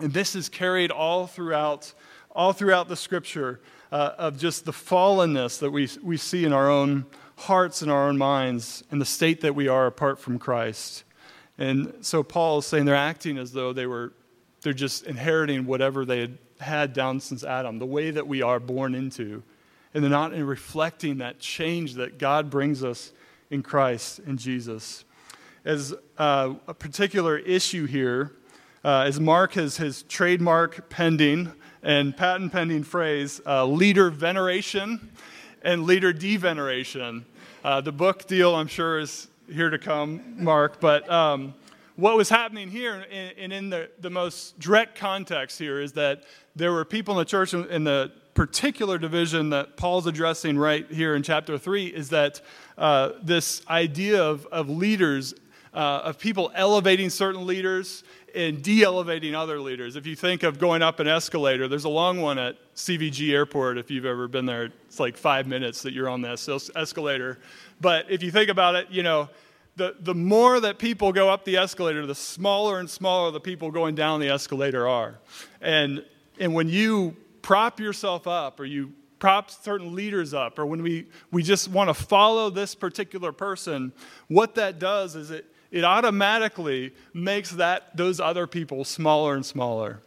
And 0.00 0.12
this 0.12 0.34
is 0.34 0.48
carried 0.48 0.90
all 0.90 1.26
throughout, 1.26 1.92
all 2.32 2.52
throughout 2.52 2.88
the 2.88 2.96
scripture 2.96 3.60
uh, 3.92 4.12
of 4.18 4.38
just 4.38 4.64
the 4.64 4.72
fallenness 4.72 5.58
that 5.60 5.70
we, 5.70 5.88
we 6.02 6.16
see 6.16 6.44
in 6.44 6.52
our 6.52 6.70
own 6.70 7.06
hearts 7.36 7.82
and 7.82 7.90
our 7.90 8.08
own 8.08 8.18
minds 8.18 8.84
and 8.90 9.00
the 9.00 9.06
state 9.06 9.40
that 9.40 9.54
we 9.54 9.68
are 9.68 9.86
apart 9.86 10.18
from 10.18 10.38
Christ. 10.38 11.04
And 11.58 11.92
so 12.00 12.22
Paul 12.22 12.58
is 12.58 12.66
saying 12.66 12.86
they're 12.86 12.94
acting 12.94 13.38
as 13.38 13.52
though 13.52 13.72
they 13.72 13.86
were, 13.86 14.12
they're 14.62 14.72
just 14.72 15.04
inheriting 15.06 15.66
whatever 15.66 16.04
they 16.04 16.20
had 16.20 16.38
had 16.60 16.92
down 16.92 17.20
since 17.20 17.44
Adam, 17.44 17.78
the 17.78 17.86
way 17.86 18.10
that 18.10 18.26
we 18.26 18.42
are 18.42 18.60
born 18.60 18.94
into. 18.94 19.42
And 19.92 20.04
they're 20.04 20.10
not 20.10 20.32
reflecting 20.32 21.18
that 21.18 21.40
change 21.40 21.94
that 21.94 22.18
God 22.18 22.48
brings 22.50 22.84
us 22.84 23.12
in 23.50 23.62
Christ 23.62 24.20
in 24.20 24.36
Jesus. 24.36 25.04
As 25.64 25.92
uh, 26.16 26.54
a 26.68 26.74
particular 26.74 27.36
issue 27.38 27.86
here, 27.86 28.32
uh, 28.84 29.02
as 29.06 29.20
Mark 29.20 29.54
has 29.54 29.76
his 29.76 30.02
trademark 30.04 30.88
pending 30.88 31.52
and 31.82 32.16
patent 32.16 32.52
pending 32.52 32.84
phrase, 32.84 33.40
uh, 33.44 33.66
leader 33.66 34.10
veneration 34.10 35.10
and 35.62 35.84
leader 35.84 36.12
deveneration. 36.12 37.26
Uh, 37.62 37.80
the 37.80 37.92
book 37.92 38.26
deal, 38.26 38.54
I'm 38.54 38.68
sure, 38.68 39.00
is 39.00 39.28
here 39.52 39.68
to 39.68 39.78
come, 39.78 40.36
Mark, 40.42 40.80
but 40.80 41.10
um, 41.10 41.54
what 41.96 42.16
was 42.16 42.30
happening 42.30 42.70
here, 42.70 43.04
and 43.10 43.52
in 43.52 43.68
the, 43.68 43.90
the 44.00 44.08
most 44.08 44.58
direct 44.58 44.96
context 44.96 45.58
here, 45.58 45.80
is 45.80 45.92
that 45.92 46.24
there 46.56 46.72
were 46.72 46.84
people 46.84 47.14
in 47.14 47.18
the 47.18 47.24
church 47.24 47.54
in 47.54 47.84
the 47.84 48.12
particular 48.34 48.98
division 48.98 49.50
that 49.50 49.76
Paul's 49.76 50.06
addressing 50.06 50.56
right 50.56 50.90
here 50.90 51.14
in 51.14 51.22
chapter 51.22 51.58
3 51.58 51.86
is 51.86 52.10
that 52.10 52.40
uh, 52.78 53.10
this 53.22 53.62
idea 53.68 54.22
of, 54.22 54.46
of 54.46 54.68
leaders, 54.68 55.34
uh, 55.74 56.00
of 56.04 56.18
people 56.18 56.50
elevating 56.54 57.10
certain 57.10 57.46
leaders 57.46 58.02
and 58.34 58.62
de 58.62 58.82
elevating 58.82 59.34
other 59.34 59.60
leaders. 59.60 59.96
If 59.96 60.06
you 60.06 60.14
think 60.14 60.42
of 60.42 60.58
going 60.58 60.82
up 60.82 61.00
an 61.00 61.08
escalator, 61.08 61.68
there's 61.68 61.84
a 61.84 61.90
long 61.90 62.20
one 62.20 62.38
at 62.38 62.56
CVG 62.74 63.32
Airport 63.32 63.76
if 63.78 63.90
you've 63.90 64.06
ever 64.06 64.28
been 64.28 64.46
there. 64.46 64.70
It's 64.86 65.00
like 65.00 65.16
five 65.16 65.46
minutes 65.46 65.82
that 65.82 65.92
you're 65.92 66.08
on 66.08 66.22
this 66.22 66.48
escalator. 66.76 67.38
But 67.80 68.10
if 68.10 68.22
you 68.22 68.30
think 68.30 68.48
about 68.48 68.76
it, 68.76 68.88
you 68.90 69.02
know, 69.02 69.28
the, 69.76 69.96
the 70.00 70.14
more 70.14 70.60
that 70.60 70.78
people 70.78 71.12
go 71.12 71.28
up 71.28 71.44
the 71.44 71.56
escalator, 71.56 72.06
the 72.06 72.14
smaller 72.14 72.78
and 72.80 72.88
smaller 72.88 73.30
the 73.30 73.40
people 73.40 73.70
going 73.70 73.94
down 73.94 74.20
the 74.20 74.28
escalator 74.28 74.86
are. 74.86 75.18
And, 75.60 76.04
and 76.40 76.54
when 76.54 76.68
you 76.68 77.14
prop 77.42 77.78
yourself 77.78 78.26
up 78.26 78.58
or 78.58 78.64
you 78.64 78.92
prop 79.20 79.50
certain 79.50 79.94
leaders 79.94 80.34
up 80.34 80.58
or 80.58 80.66
when 80.66 80.82
we, 80.82 81.06
we 81.30 81.42
just 81.42 81.68
want 81.68 81.88
to 81.88 81.94
follow 81.94 82.50
this 82.50 82.74
particular 82.74 83.30
person, 83.30 83.92
what 84.28 84.54
that 84.56 84.78
does 84.78 85.14
is 85.14 85.30
it, 85.30 85.44
it 85.70 85.84
automatically 85.84 86.92
makes 87.12 87.50
that, 87.52 87.96
those 87.96 88.18
other 88.18 88.46
people 88.46 88.84
smaller 88.84 89.34
and 89.34 89.44
smaller. 89.44 90.00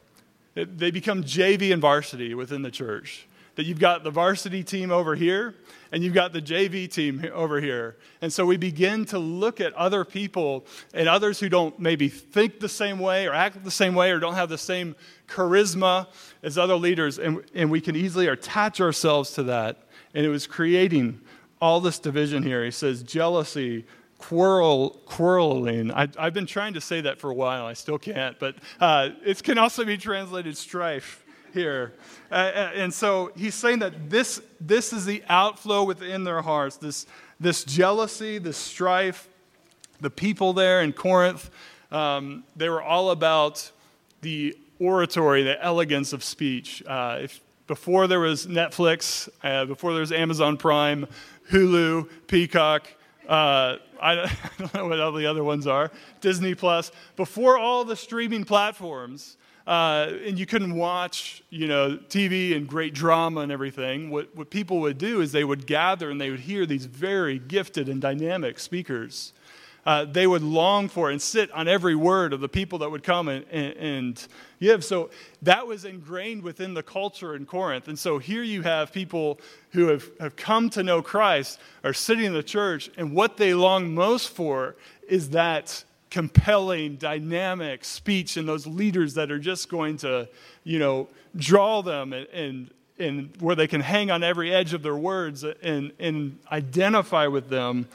It, 0.55 0.77
they 0.77 0.91
become 0.91 1.23
JV 1.23 1.71
and 1.71 1.81
varsity 1.81 2.33
within 2.33 2.63
the 2.63 2.71
church. 2.71 3.27
That 3.55 3.65
you've 3.65 3.79
got 3.79 4.03
the 4.03 4.09
varsity 4.09 4.63
team 4.63 4.91
over 4.91 5.15
here, 5.15 5.53
and 5.91 6.03
you've 6.03 6.15
got 6.15 6.33
the 6.33 6.41
JV 6.41 6.91
team 6.91 7.23
over 7.33 7.61
here. 7.61 7.97
And 8.21 8.33
so 8.33 8.47
we 8.47 8.57
begin 8.57 9.05
to 9.05 9.19
look 9.19 9.61
at 9.61 9.73
other 9.73 10.03
people 10.03 10.65
and 10.93 11.07
others 11.07 11.39
who 11.39 11.49
don't 11.49 11.77
maybe 11.79 12.09
think 12.09 12.59
the 12.59 12.69
same 12.69 12.97
way 12.97 13.27
or 13.27 13.33
act 13.33 13.63
the 13.63 13.69
same 13.69 13.93
way 13.93 14.09
or 14.09 14.19
don't 14.19 14.33
have 14.33 14.49
the 14.49 14.57
same 14.57 14.95
charisma 15.27 16.07
as 16.41 16.57
other 16.57 16.75
leaders, 16.75 17.19
and, 17.19 17.43
and 17.53 17.69
we 17.69 17.79
can 17.79 17.95
easily 17.95 18.27
attach 18.27 18.81
ourselves 18.81 19.31
to 19.33 19.43
that. 19.43 19.87
And 20.15 20.25
it 20.25 20.29
was 20.29 20.47
creating 20.47 21.21
all 21.61 21.79
this 21.79 21.99
division 21.99 22.43
here. 22.43 22.65
He 22.65 22.71
says 22.71 23.03
jealousy, 23.03 23.85
quarrel, 24.17 25.01
quarreling. 25.05 25.91
I, 25.91 26.07
have 26.17 26.33
been 26.33 26.45
trying 26.45 26.73
to 26.73 26.81
say 26.81 27.01
that 27.01 27.19
for 27.19 27.29
a 27.29 27.33
while. 27.33 27.65
I 27.65 27.73
still 27.73 27.99
can't, 27.99 28.39
but 28.39 28.55
uh, 28.79 29.09
it 29.25 29.43
can 29.43 29.57
also 29.57 29.85
be 29.85 29.97
translated 29.97 30.57
strife 30.57 31.22
here. 31.53 31.93
Uh, 32.31 32.71
and 32.75 32.93
so 32.93 33.31
he's 33.35 33.55
saying 33.55 33.79
that 33.79 34.09
this, 34.09 34.41
this 34.59 34.91
is 34.91 35.05
the 35.05 35.23
outflow 35.29 35.83
within 35.83 36.23
their 36.23 36.41
hearts, 36.41 36.77
this, 36.77 37.05
this 37.39 37.63
jealousy, 37.63 38.37
this 38.37 38.57
strife. 38.57 39.27
The 40.01 40.09
people 40.09 40.51
there 40.51 40.81
in 40.81 40.91
Corinth, 40.91 41.49
um, 41.91 42.43
they 42.55 42.67
were 42.67 42.81
all 42.81 43.11
about 43.11 43.71
the 44.21 44.57
oratory, 44.79 45.43
the 45.43 45.63
elegance 45.63 46.11
of 46.11 46.23
speech. 46.23 46.83
Uh, 46.85 47.19
if, 47.21 47.39
before 47.67 48.07
there 48.07 48.19
was 48.19 48.45
Netflix, 48.47 49.29
uh, 49.43 49.65
before 49.65 49.93
there 49.93 50.01
was 50.01 50.11
Amazon 50.11 50.57
Prime, 50.57 51.07
Hulu, 51.51 52.09
Peacock, 52.27 52.87
uh, 53.27 53.77
I, 54.01 54.29
don't 54.57 54.73
know 54.73 54.87
what 54.87 54.99
all 54.99 55.13
the 55.13 55.25
other 55.25 55.43
ones 55.43 55.67
are, 55.67 55.91
Disney 56.19 56.55
Plus, 56.55 56.91
before 57.15 57.57
all 57.57 57.85
the 57.85 57.95
streaming 57.95 58.43
platforms, 58.43 59.37
uh, 59.65 60.11
and 60.25 60.37
you 60.37 60.45
couldn't 60.45 60.75
watch, 60.75 61.41
you 61.49 61.67
know, 61.67 61.97
TV 62.09 62.55
and 62.55 62.67
great 62.67 62.93
drama 62.93 63.41
and 63.41 63.51
everything. 63.51 64.09
What, 64.09 64.35
what 64.35 64.49
people 64.49 64.81
would 64.81 64.97
do 64.97 65.21
is 65.21 65.31
they 65.31 65.45
would 65.45 65.65
gather 65.65 66.09
and 66.09 66.19
they 66.19 66.29
would 66.29 66.41
hear 66.41 66.65
these 66.65 66.85
very 66.85 67.39
gifted 67.39 67.87
and 67.87 68.01
dynamic 68.01 68.59
speakers. 68.59 69.33
Uh, 69.85 70.05
they 70.05 70.25
would 70.25 70.41
long 70.41 70.87
for 70.87 71.09
and 71.09 71.21
sit 71.21 71.51
on 71.51 71.67
every 71.67 71.95
word 71.95 72.31
of 72.31 72.39
the 72.39 72.47
people 72.47 72.79
that 72.79 72.89
would 72.89 73.03
come 73.03 73.27
and, 73.27 73.45
and, 73.51 73.73
and, 73.77 74.27
give. 74.61 74.83
So 74.83 75.09
that 75.41 75.67
was 75.67 75.83
ingrained 75.83 76.41
within 76.41 76.73
the 76.73 76.83
culture 76.83 77.35
in 77.35 77.45
Corinth. 77.45 77.89
And 77.89 77.99
so 77.99 78.17
here 78.17 78.43
you 78.43 78.61
have 78.61 78.93
people 78.93 79.41
who 79.71 79.87
have, 79.87 80.09
have 80.21 80.37
come 80.37 80.69
to 80.69 80.83
know 80.83 81.01
Christ, 81.01 81.59
are 81.83 81.93
sitting 81.93 82.23
in 82.23 82.33
the 82.33 82.43
church, 82.43 82.89
and 82.95 83.13
what 83.13 83.35
they 83.35 83.53
long 83.53 83.93
most 83.93 84.29
for 84.29 84.77
is 85.09 85.31
that 85.31 85.83
compelling, 86.13 86.95
dynamic 86.95 87.83
speech 87.83 88.37
and 88.37 88.47
those 88.47 88.67
leaders 88.67 89.15
that 89.15 89.31
are 89.31 89.39
just 89.39 89.67
going 89.67 89.97
to, 89.97 90.29
you 90.63 90.77
know, 90.77 91.07
draw 91.35 91.81
them 91.81 92.13
and, 92.13 92.27
and, 92.27 92.69
and 92.99 93.33
where 93.39 93.55
they 93.55 93.65
can 93.65 93.81
hang 93.81 94.11
on 94.11 94.23
every 94.23 94.53
edge 94.53 94.75
of 94.75 94.83
their 94.83 94.95
words 94.95 95.43
and, 95.43 95.91
and 95.97 96.37
identify 96.51 97.25
with 97.25 97.49
them. 97.49 97.87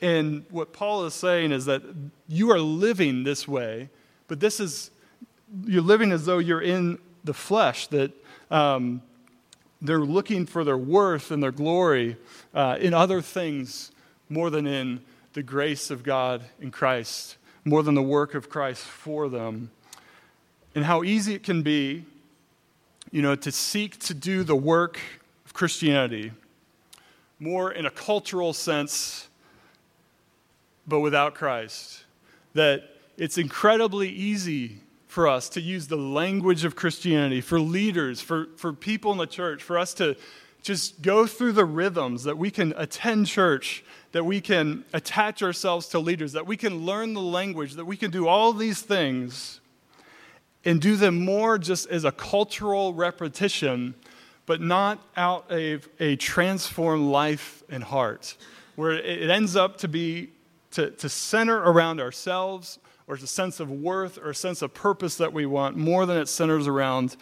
And 0.00 0.44
what 0.50 0.72
Paul 0.72 1.04
is 1.04 1.14
saying 1.14 1.50
is 1.50 1.64
that 1.64 1.82
you 2.28 2.52
are 2.52 2.60
living 2.60 3.24
this 3.24 3.48
way, 3.48 3.88
but 4.28 4.38
this 4.38 4.60
is, 4.60 4.92
you're 5.64 5.82
living 5.82 6.12
as 6.12 6.26
though 6.26 6.38
you're 6.38 6.62
in 6.62 6.96
the 7.24 7.34
flesh, 7.34 7.88
that 7.88 8.12
um, 8.52 9.02
they're 9.82 9.98
looking 9.98 10.46
for 10.46 10.62
their 10.62 10.78
worth 10.78 11.32
and 11.32 11.42
their 11.42 11.50
glory 11.50 12.18
uh, 12.54 12.76
in 12.78 12.94
other 12.94 13.20
things 13.20 13.90
more 14.28 14.48
than 14.48 14.64
in 14.64 15.00
the 15.32 15.42
grace 15.42 15.90
of 15.90 16.04
God 16.04 16.44
in 16.60 16.70
Christ 16.70 17.36
more 17.64 17.82
than 17.82 17.94
the 17.94 18.02
work 18.02 18.34
of 18.34 18.48
Christ 18.48 18.82
for 18.82 19.28
them. 19.28 19.70
And 20.74 20.84
how 20.84 21.02
easy 21.02 21.34
it 21.34 21.42
can 21.42 21.62
be, 21.62 22.04
you 23.10 23.22
know, 23.22 23.34
to 23.36 23.52
seek 23.52 23.98
to 24.00 24.14
do 24.14 24.42
the 24.42 24.56
work 24.56 24.98
of 25.46 25.54
Christianity 25.54 26.32
more 27.38 27.72
in 27.72 27.86
a 27.86 27.90
cultural 27.90 28.52
sense, 28.52 29.28
but 30.86 31.00
without 31.00 31.34
Christ. 31.34 32.04
That 32.54 32.90
it's 33.16 33.38
incredibly 33.38 34.08
easy 34.08 34.78
for 35.06 35.28
us 35.28 35.48
to 35.50 35.60
use 35.60 35.86
the 35.86 35.96
language 35.96 36.64
of 36.64 36.74
Christianity, 36.74 37.40
for 37.40 37.60
leaders, 37.60 38.20
for, 38.20 38.48
for 38.56 38.72
people 38.72 39.12
in 39.12 39.18
the 39.18 39.26
church, 39.26 39.62
for 39.62 39.78
us 39.78 39.94
to, 39.94 40.16
just 40.64 41.02
go 41.02 41.26
through 41.26 41.52
the 41.52 41.64
rhythms, 41.64 42.24
that 42.24 42.38
we 42.38 42.50
can 42.50 42.72
attend 42.76 43.26
church, 43.26 43.84
that 44.12 44.24
we 44.24 44.40
can 44.40 44.82
attach 44.94 45.42
ourselves 45.42 45.88
to 45.88 45.98
leaders, 45.98 46.32
that 46.32 46.46
we 46.46 46.56
can 46.56 46.86
learn 46.86 47.12
the 47.12 47.20
language, 47.20 47.74
that 47.74 47.84
we 47.84 47.98
can 47.98 48.10
do 48.10 48.26
all 48.26 48.52
these 48.54 48.80
things 48.80 49.60
and 50.64 50.80
do 50.80 50.96
them 50.96 51.22
more 51.22 51.58
just 51.58 51.86
as 51.90 52.04
a 52.04 52.10
cultural 52.10 52.94
repetition, 52.94 53.94
but 54.46 54.62
not 54.62 54.98
out 55.18 55.50
of 55.52 55.86
a 56.00 56.16
transformed 56.16 57.10
life 57.10 57.62
and 57.68 57.84
heart, 57.84 58.34
where 58.74 58.92
it 58.92 59.28
ends 59.28 59.56
up 59.56 59.76
to 59.78 59.86
be 59.86 60.30
to, 60.70 60.90
to 60.92 61.08
center 61.10 61.58
around 61.58 62.00
ourselves 62.00 62.78
or 63.06 63.16
a 63.16 63.18
sense 63.18 63.60
of 63.60 63.70
worth 63.70 64.16
or 64.16 64.30
a 64.30 64.34
sense 64.34 64.62
of 64.62 64.72
purpose 64.72 65.16
that 65.18 65.32
we 65.32 65.44
want 65.44 65.76
more 65.76 66.06
than 66.06 66.16
it 66.16 66.26
centers 66.26 66.66
around 66.66 67.16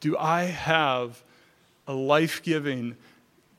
do 0.00 0.16
I 0.16 0.44
have 0.44 1.24
a 1.86 1.92
life 1.92 2.42
giving, 2.42 2.96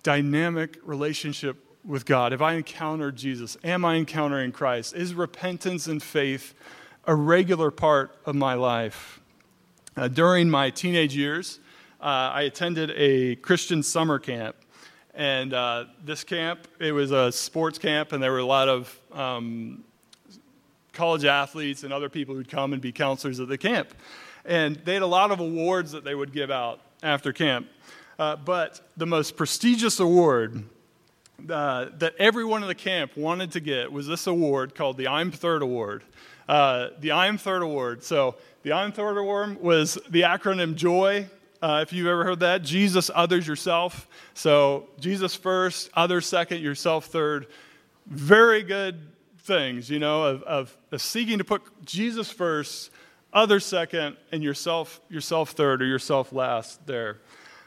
dynamic 0.03 0.77
relationship 0.84 1.58
with 1.84 2.05
God? 2.05 2.32
Have 2.32 2.41
I 2.41 2.53
encountered 2.53 3.15
Jesus? 3.15 3.58
Am 3.63 3.86
I 3.86 3.96
encountering 3.96 4.51
Christ? 4.51 4.96
Is 4.96 5.13
repentance 5.13 5.88
and 5.88 6.01
faith 6.01 6.53
a 7.05 7.15
regular 7.15 7.72
part 7.72 8.15
of 8.25 8.36
my 8.36 8.55
life? 8.55 9.20
Uh, 9.96 10.08
during 10.08 10.50
my 10.50 10.70
teenage 10.70 11.15
years, 11.15 11.60
uh, 12.01 12.32
I 12.34 12.41
attended 12.44 12.91
a 12.96 13.36
Christian 13.38 13.82
summer 13.82 14.20
camp. 14.20 14.55
And 15.13 15.53
uh, 15.53 15.86
this 16.03 16.25
camp, 16.25 16.67
it 16.79 16.91
was 16.91 17.12
a 17.12 17.32
sports 17.32 17.77
camp, 17.77 18.12
and 18.12 18.22
there 18.22 18.34
were 18.34 18.39
a 18.39 18.46
lot 18.46 18.67
of 18.67 19.00
um, 19.13 19.86
college 20.91 21.24
athletes 21.24 21.84
and 21.84 21.94
other 21.94 22.10
people 22.10 22.36
who'd 22.36 22.50
come 22.50 22.74
and 22.74 22.82
be 22.82 22.91
counselors 22.91 23.39
at 23.39 23.48
the 23.48 23.58
camp. 23.58 23.94
And 24.44 24.75
they 24.84 24.94
had 24.94 25.03
a 25.03 25.08
lot 25.08 25.32
of 25.32 25.39
awards 25.39 25.94
that 25.94 26.03
they 26.03 26.15
would 26.15 26.34
give 26.34 26.51
out 26.51 26.82
after 27.01 27.32
camp. 27.32 27.67
Uh, 28.17 28.36
but 28.36 28.81
the 28.95 29.05
most 29.05 29.36
prestigious 29.36 30.00
award 30.00 30.63
uh, 31.50 31.88
that 31.98 32.15
everyone 32.17 32.62
in 32.62 32.67
the 32.67 32.75
camp 32.75 33.15
wanted 33.17 33.51
to 33.51 33.60
get 33.60 33.91
was 33.91 34.07
this 34.07 34.27
award 34.27 34.74
called 34.74 34.98
the 34.98 35.07
I'm 35.07 35.31
Third 35.31 35.62
Award. 35.62 36.03
Uh, 36.48 36.89
the 37.00 37.12
I'm 37.12 37.38
Third 37.38 37.62
Award. 37.62 38.03
So 38.03 38.36
the 38.63 38.74
I'm 38.74 38.91
Third 38.91 39.17
Award 39.17 39.62
was 39.62 39.98
the 40.10 40.22
acronym 40.22 40.75
JOY. 40.75 41.27
Uh, 41.62 41.81
if 41.81 41.91
you've 41.91 42.07
ever 42.07 42.24
heard 42.24 42.39
that, 42.41 42.62
Jesus, 42.62 43.10
others, 43.13 43.48
yourself. 43.48 44.07
So 44.34 44.88
Jesus 45.00 45.36
first, 45.36 45.89
others 45.93 46.25
second, 46.25 46.62
yourself 46.62 47.05
third. 47.05 47.48
Very 48.05 48.62
good 48.62 49.00
things, 49.39 49.89
you 49.89 50.00
know, 50.00 50.24
of, 50.24 50.43
of, 50.43 50.77
of 50.91 51.01
seeking 51.01 51.38
to 51.39 51.43
put 51.43 51.63
Jesus 51.84 52.29
first, 52.31 52.91
others 53.34 53.65
second, 53.65 54.17
and 54.31 54.43
yourself, 54.43 55.01
yourself 55.10 55.51
third 55.51 55.81
or 55.81 55.86
yourself 55.86 56.31
last 56.31 56.86
there. 56.86 57.19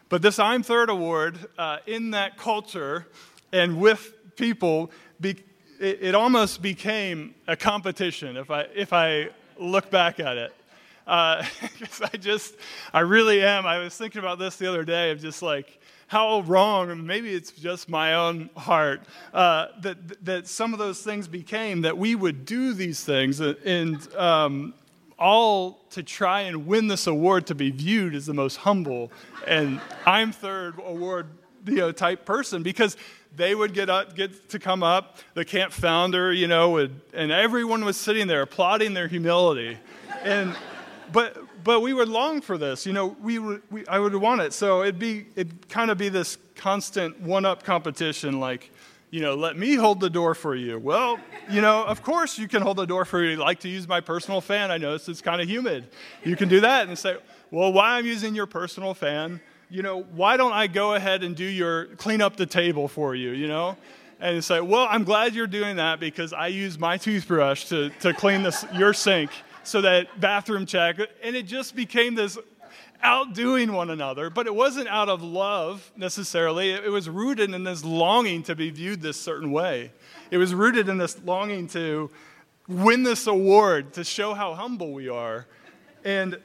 But 0.09 0.23
this 0.23 0.39
I'm 0.39 0.63
Third 0.63 0.89
award 0.89 1.39
uh, 1.59 1.79
in 1.87 2.13
that 2.13 2.39
culture 2.39 3.07
and 3.53 3.79
with 3.79 4.15
people, 4.37 4.91
be, 5.21 5.37
it, 5.81 5.99
it, 6.01 6.15
almost 6.15 6.63
became 6.63 7.35
a 7.47 7.57
competition 7.57 8.37
if 8.37 8.51
I, 8.51 8.67
if 8.75 8.93
I 8.93 9.31
look 9.59 9.91
back 9.91 10.21
at 10.21 10.37
it. 10.37 10.55
Uh, 11.07 11.45
I 12.13 12.17
just, 12.17 12.55
I 12.93 13.01
really 13.01 13.43
am. 13.43 13.67
I 13.67 13.79
was 13.79 13.97
thinking 13.97 14.21
about 14.21 14.39
this 14.39 14.57
the 14.57 14.67
other 14.67 14.85
day 14.85 15.11
of 15.11 15.21
just 15.21 15.43
like, 15.43 15.79
how 16.07 16.41
wrong, 16.41 17.07
maybe 17.07 17.35
it's 17.35 17.53
just 17.53 17.87
my 17.87 18.15
own 18.15 18.49
heart, 18.57 19.03
uh, 19.35 19.67
that, 19.83 20.25
that 20.25 20.49
some 20.49 20.73
of 20.73 20.79
those 20.79 21.03
things 21.03 21.29
became 21.29 21.83
that 21.83 21.99
we 21.99 22.15
would 22.15 22.47
do 22.47 22.73
these 22.73 23.05
things 23.05 23.41
and 23.41 24.15
um, 24.15 24.73
all 25.19 25.81
to 25.91 26.03
try 26.03 26.43
and 26.43 26.67
win 26.67 26.89
this 26.89 27.07
award 27.07 27.47
to 27.47 27.55
be 27.55 27.71
viewed 27.71 28.15
as 28.15 28.27
the 28.27 28.35
most 28.35 28.59
humble 28.59 29.11
and 29.47 29.81
I'm 30.07 30.33
third 30.33 30.75
award 30.85 31.27
you 31.67 31.77
know, 31.77 31.93
type 31.93 32.25
person 32.25 32.63
because 32.63 32.97
they 33.37 33.55
would 33.55 33.75
get 33.75 33.91
up, 33.91 34.17
get 34.17 34.49
to 34.51 34.59
come 34.59 34.83
up. 34.83 35.19
The 35.35 35.45
camp 35.45 35.73
founder, 35.73 36.33
you 36.33 36.47
know, 36.47 36.71
would, 36.71 37.01
and 37.13 37.31
everyone 37.31 37.85
was 37.85 37.97
sitting 37.97 38.27
there 38.27 38.43
applauding 38.43 38.95
their 38.95 39.09
humility, 39.09 39.79
and 40.23 40.57
but 41.13 41.37
but 41.65 41.81
we 41.81 41.93
would 41.93 42.09
long 42.09 42.41
for 42.41 42.59
this. 42.59 42.87
You 42.87 42.93
know, 42.93 43.17
we, 43.23 43.39
would, 43.39 43.63
we 43.71 43.87
I 43.87 43.99
would 43.99 44.15
want 44.15 44.41
it. 44.41 44.53
So 44.53 44.83
it'd 44.83 44.99
be 44.99 45.27
it'd 45.37 45.69
kind 45.69 45.91
of 45.91 45.99
be 45.99 46.09
this 46.09 46.39
constant 46.57 47.21
one-up 47.21 47.63
competition, 47.63 48.41
like, 48.41 48.71
you 49.11 49.21
know, 49.21 49.35
let 49.35 49.57
me 49.57 49.75
hold 49.75 50.01
the 50.01 50.11
door 50.11 50.35
for 50.35 50.55
you. 50.55 50.79
Well, 50.79 51.19
you 51.51 51.61
know, 51.61 51.85
of 51.85 52.03
course 52.03 52.39
you 52.39 52.47
can 52.47 52.61
hold 52.61 52.77
the 52.77 52.87
door 52.87 53.05
for 53.05 53.23
you. 53.23 53.37
like 53.37 53.61
to 53.61 53.69
use 53.69 53.89
my 53.89 54.01
personal 54.01 54.41
fan. 54.41 54.71
I 54.71 54.77
notice 54.79 55.09
it's 55.09 55.23
kind 55.23 55.41
of 55.41 55.49
humid. 55.49 55.89
You 56.25 56.37
can 56.37 56.49
do 56.49 56.61
that 56.61 56.89
and 56.89 56.99
say, 56.99 57.17
well, 57.51 57.73
why 57.73 57.97
I'm 57.97 58.05
using 58.05 58.35
your 58.35 58.47
personal 58.47 58.93
fan? 58.93 59.41
You 59.71 59.83
know, 59.83 60.03
why 60.03 60.37
don't 60.37 60.53
I 60.53 60.67
go 60.67 60.95
ahead 60.95 61.23
and 61.23 61.35
do 61.35 61.45
your 61.45 61.87
clean 61.97 62.21
up 62.21 62.37
the 62.37 62.47
table 62.47 62.89
for 62.89 63.15
you? 63.15 63.31
You 63.31 63.49
know. 63.49 63.77
And 64.21 64.43
say, 64.43 64.61
well, 64.61 64.89
I'm 64.91 65.05
glad 65.05 65.35
you're 65.35 65.47
doing 65.47 65.77
that 65.77 66.01
because 66.01 66.33
I 66.33 66.49
use 66.49 66.77
my 66.77 66.97
toothbrush 66.97 67.67
to, 67.67 67.91
to 68.01 68.13
clean 68.13 68.43
this, 68.43 68.65
your 68.75 68.93
sink 68.93 69.31
so 69.63 69.81
that 69.83 70.21
bathroom 70.21 70.67
check. 70.67 70.99
And 71.23 71.37
it 71.37 71.45
just 71.45 71.77
became 71.77 72.17
this 72.17 72.37
outdoing 73.03 73.73
one 73.73 73.91
another, 73.91 74.31
but 74.31 74.47
it 74.47 74.55
wasn't 74.55 74.89
out 74.89 75.09
of 75.09 75.23
love 75.23 75.91
necessarily. 75.97 76.71
It 76.71 76.91
was 76.91 77.09
rooted 77.09 77.53
in 77.55 77.65
this 77.65 77.85
longing 77.85 78.43
to 78.45 78.55
be 78.55 78.71
viewed 78.71 79.01
this 79.01 79.21
certain 79.21 79.53
way. 79.53 79.93
It 80.31 80.39
was 80.39 80.55
rooted 80.55 80.89
in 80.89 80.99
this 80.99 81.19
longing 81.25 81.69
to 81.69 82.11
win 82.67 83.03
this 83.03 83.27
award, 83.27 83.95
to 83.95 84.05
show 84.05 84.35
how 84.35 84.55
humble 84.55 84.93
we 84.93 85.09
are. 85.09 85.47
And 86.05 86.39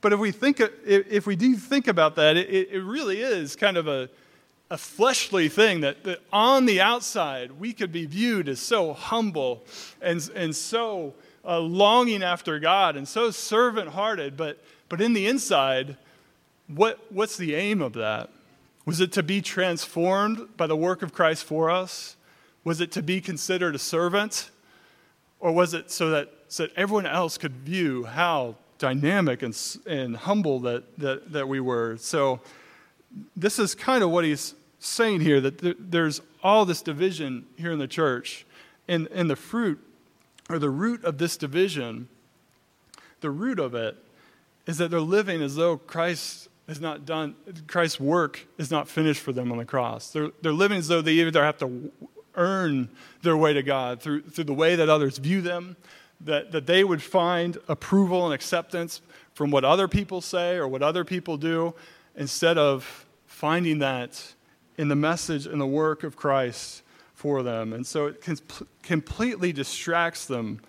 but 0.00 0.12
if 0.12 0.20
we 0.20 0.30
think 0.30 0.60
if 0.86 1.26
we 1.26 1.36
do 1.36 1.56
think 1.56 1.88
about 1.88 2.14
that, 2.16 2.36
it, 2.36 2.70
it 2.70 2.82
really 2.82 3.20
is 3.20 3.56
kind 3.56 3.76
of 3.76 3.88
a, 3.88 4.08
a 4.70 4.78
fleshly 4.78 5.48
thing 5.48 5.80
that, 5.80 6.04
that 6.04 6.20
on 6.32 6.66
the 6.66 6.80
outside 6.80 7.52
we 7.52 7.72
could 7.72 7.92
be 7.92 8.06
viewed 8.06 8.48
as 8.48 8.60
so 8.60 8.92
humble 8.92 9.64
and, 10.00 10.28
and 10.34 10.54
so 10.54 11.14
uh, 11.44 11.58
longing 11.60 12.22
after 12.22 12.58
God 12.58 12.96
and 12.96 13.06
so 13.06 13.30
servant 13.30 13.88
hearted, 13.88 14.36
but, 14.36 14.62
but 14.88 15.00
in 15.00 15.12
the 15.12 15.26
inside, 15.26 15.96
what, 16.68 17.00
what's 17.10 17.36
the 17.36 17.54
aim 17.54 17.82
of 17.82 17.92
that? 17.94 18.30
Was 18.84 19.00
it 19.00 19.12
to 19.12 19.22
be 19.22 19.40
transformed 19.40 20.56
by 20.56 20.66
the 20.66 20.76
work 20.76 21.02
of 21.02 21.12
Christ 21.12 21.44
for 21.44 21.70
us? 21.70 22.16
Was 22.64 22.80
it 22.80 22.92
to 22.92 23.02
be 23.02 23.20
considered 23.20 23.74
a 23.74 23.78
servant? 23.78 24.50
Or 25.40 25.52
was 25.52 25.74
it 25.74 25.90
so 25.90 26.10
that, 26.10 26.32
so 26.48 26.64
that 26.64 26.76
everyone 26.76 27.06
else 27.06 27.36
could 27.36 27.52
view 27.52 28.04
how 28.04 28.56
dynamic 28.78 29.42
and, 29.42 29.56
and 29.86 30.16
humble 30.16 30.60
that, 30.60 30.98
that, 30.98 31.32
that 31.32 31.48
we 31.48 31.60
were? 31.60 31.96
So, 31.98 32.40
this 33.34 33.58
is 33.58 33.74
kind 33.74 34.02
of 34.02 34.10
what 34.10 34.24
he's 34.24 34.54
saying 34.78 35.20
here 35.20 35.40
that 35.40 35.90
there's 35.90 36.20
all 36.42 36.64
this 36.64 36.82
division 36.82 37.46
here 37.56 37.72
in 37.72 37.78
the 37.78 37.88
church. 37.88 38.46
And, 38.88 39.08
and 39.08 39.28
the 39.28 39.36
fruit 39.36 39.80
or 40.48 40.58
the 40.58 40.70
root 40.70 41.04
of 41.04 41.18
this 41.18 41.36
division, 41.36 42.08
the 43.20 43.30
root 43.30 43.58
of 43.58 43.74
it 43.74 43.96
is 44.66 44.78
that 44.78 44.90
they're 44.90 45.00
living 45.00 45.42
as 45.42 45.54
though 45.56 45.76
Christ 45.76 46.48
has 46.68 46.80
not 46.80 47.06
done, 47.06 47.36
Christ's 47.68 48.00
work 48.00 48.46
is 48.58 48.70
not 48.70 48.88
finished 48.88 49.20
for 49.20 49.32
them 49.32 49.52
on 49.52 49.58
the 49.58 49.64
cross. 49.64 50.10
They're, 50.10 50.30
they're 50.42 50.52
living 50.52 50.78
as 50.78 50.88
though 50.88 51.00
they 51.00 51.12
either 51.12 51.44
have 51.44 51.58
to 51.58 51.92
earn 52.34 52.88
their 53.22 53.36
way 53.36 53.52
to 53.52 53.62
God 53.62 54.00
through, 54.00 54.22
through 54.22 54.44
the 54.44 54.52
way 54.52 54.76
that 54.76 54.88
others 54.88 55.18
view 55.18 55.40
them, 55.40 55.76
that, 56.20 56.52
that 56.52 56.66
they 56.66 56.82
would 56.82 57.02
find 57.02 57.58
approval 57.68 58.24
and 58.24 58.34
acceptance 58.34 59.00
from 59.32 59.50
what 59.50 59.64
other 59.64 59.86
people 59.86 60.20
say 60.20 60.56
or 60.56 60.66
what 60.66 60.82
other 60.82 61.04
people 61.04 61.36
do, 61.36 61.74
instead 62.16 62.58
of 62.58 63.06
finding 63.26 63.78
that 63.78 64.34
in 64.76 64.88
the 64.88 64.96
message 64.96 65.46
and 65.46 65.60
the 65.60 65.66
work 65.66 66.02
of 66.02 66.16
Christ 66.16 66.82
for 67.14 67.42
them. 67.42 67.72
And 67.72 67.86
so 67.86 68.06
it 68.06 68.24
completely 68.82 69.52
distracts 69.52 70.26
them 70.26 70.60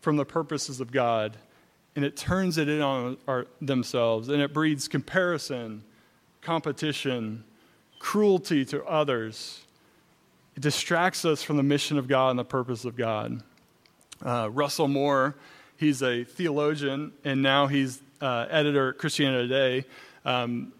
from 0.00 0.16
the 0.16 0.24
purposes 0.24 0.80
of 0.80 0.92
God 0.92 1.36
and 1.96 2.04
it 2.04 2.14
turns 2.14 2.58
it 2.58 2.68
in 2.68 2.82
on 2.82 3.16
our, 3.26 3.46
themselves 3.60 4.28
and 4.28 4.42
it 4.42 4.52
breeds 4.52 4.86
comparison, 4.86 5.82
competition, 6.42 7.42
cruelty 7.98 8.64
to 8.66 8.84
others. 8.84 9.64
It 10.54 10.62
distracts 10.62 11.24
us 11.24 11.42
from 11.42 11.56
the 11.56 11.62
mission 11.62 11.98
of 11.98 12.06
God 12.06 12.30
and 12.30 12.38
the 12.38 12.44
purpose 12.44 12.84
of 12.84 12.96
God. 12.96 13.42
Uh, 14.24 14.50
Russell 14.52 14.88
Moore, 14.88 15.36
he's 15.78 16.02
a 16.02 16.24
theologian 16.24 17.12
and 17.24 17.42
now 17.42 17.66
he's 17.66 18.02
uh, 18.20 18.46
editor 18.50 18.90
at 18.90 18.98
Christianity 18.98 19.48
Today. 19.48 19.84
Um, 20.24 20.72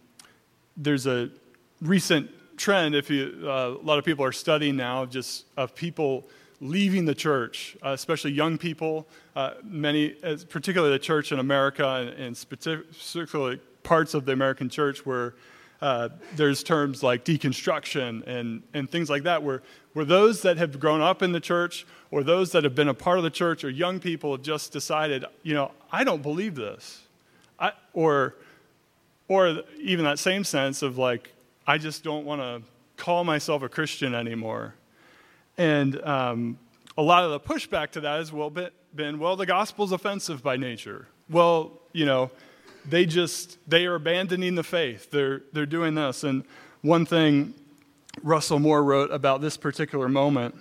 there's 0.76 1.06
a 1.06 1.30
recent 1.80 2.30
trend, 2.58 2.94
if 2.94 3.08
you, 3.10 3.42
uh, 3.42 3.74
a 3.80 3.84
lot 3.84 3.98
of 3.98 4.04
people 4.04 4.24
are 4.24 4.32
studying 4.32 4.76
now, 4.76 5.06
just 5.06 5.46
of 5.56 5.74
people 5.74 6.28
leaving 6.60 7.04
the 7.04 7.14
church, 7.14 7.76
uh, 7.84 7.90
especially 7.90 8.32
young 8.32 8.58
people, 8.58 9.06
uh, 9.34 9.54
many, 9.62 10.10
particularly 10.48 10.92
the 10.92 10.98
church 10.98 11.32
in 11.32 11.38
America 11.38 11.86
and, 11.86 12.10
and 12.10 12.44
particularly 12.48 13.60
parts 13.82 14.14
of 14.14 14.24
the 14.24 14.32
American 14.32 14.68
church 14.68 15.04
where 15.04 15.34
uh, 15.82 16.08
there's 16.34 16.62
terms 16.62 17.02
like 17.02 17.24
deconstruction 17.24 18.26
and, 18.26 18.62
and 18.72 18.90
things 18.90 19.10
like 19.10 19.24
that, 19.24 19.42
where, 19.42 19.62
where 19.92 20.04
those 20.04 20.42
that 20.42 20.56
have 20.56 20.80
grown 20.80 21.00
up 21.00 21.22
in 21.22 21.32
the 21.32 21.40
church 21.40 21.86
or 22.10 22.22
those 22.22 22.52
that 22.52 22.64
have 22.64 22.74
been 22.74 22.88
a 22.88 22.94
part 22.94 23.18
of 23.18 23.24
the 23.24 23.30
church 23.30 23.62
or 23.62 23.70
young 23.70 24.00
people 24.00 24.32
have 24.32 24.42
just 24.42 24.72
decided, 24.72 25.24
you 25.42 25.54
know, 25.54 25.70
I 25.92 26.04
don't 26.04 26.22
believe 26.22 26.54
this. 26.54 27.02
I, 27.58 27.72
or, 27.92 28.34
or 29.28 29.62
even 29.78 30.04
that 30.04 30.18
same 30.18 30.44
sense 30.44 30.82
of 30.82 30.96
like, 30.98 31.32
I 31.66 31.78
just 31.78 32.02
don't 32.02 32.24
want 32.24 32.40
to 32.40 32.62
call 32.96 33.24
myself 33.24 33.62
a 33.62 33.68
Christian 33.68 34.14
anymore. 34.14 34.74
And 35.58 36.00
um, 36.02 36.58
a 36.98 37.02
lot 37.02 37.24
of 37.24 37.30
the 37.30 37.40
pushback 37.40 37.90
to 37.92 38.00
that 38.00 38.18
has 38.18 38.32
well 38.32 38.50
been, 38.50 39.18
well, 39.18 39.36
the 39.36 39.46
gospel's 39.46 39.92
offensive 39.92 40.42
by 40.42 40.56
nature. 40.56 41.08
Well, 41.28 41.80
you 41.92 42.06
know, 42.06 42.30
they 42.88 43.06
just 43.06 43.58
they 43.68 43.86
are 43.86 43.94
abandoning 43.94 44.54
the 44.54 44.62
faith. 44.62 45.10
They're 45.10 45.42
they're 45.52 45.66
doing 45.66 45.94
this. 45.94 46.24
And 46.24 46.44
one 46.82 47.06
thing 47.06 47.54
Russell 48.22 48.58
Moore 48.58 48.82
wrote 48.82 49.10
about 49.10 49.40
this 49.40 49.56
particular 49.56 50.08
moment, 50.08 50.54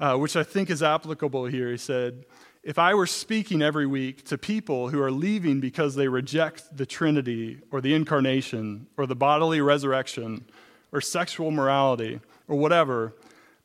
uh, 0.00 0.16
which 0.16 0.36
I 0.36 0.42
think 0.42 0.70
is 0.70 0.82
applicable 0.82 1.46
here. 1.46 1.70
He 1.70 1.76
said, 1.76 2.24
"If 2.62 2.78
I 2.78 2.94
were 2.94 3.06
speaking 3.06 3.62
every 3.62 3.86
week 3.86 4.24
to 4.26 4.36
people 4.36 4.88
who 4.88 5.00
are 5.00 5.10
leaving 5.10 5.60
because 5.60 5.94
they 5.94 6.08
reject 6.08 6.76
the 6.76 6.86
Trinity 6.86 7.60
or 7.70 7.80
the 7.80 7.94
Incarnation 7.94 8.88
or 8.96 9.06
the 9.06 9.16
bodily 9.16 9.60
resurrection 9.60 10.44
or 10.90 11.00
sexual 11.00 11.50
morality 11.50 12.20
or 12.48 12.56
whatever, 12.56 13.14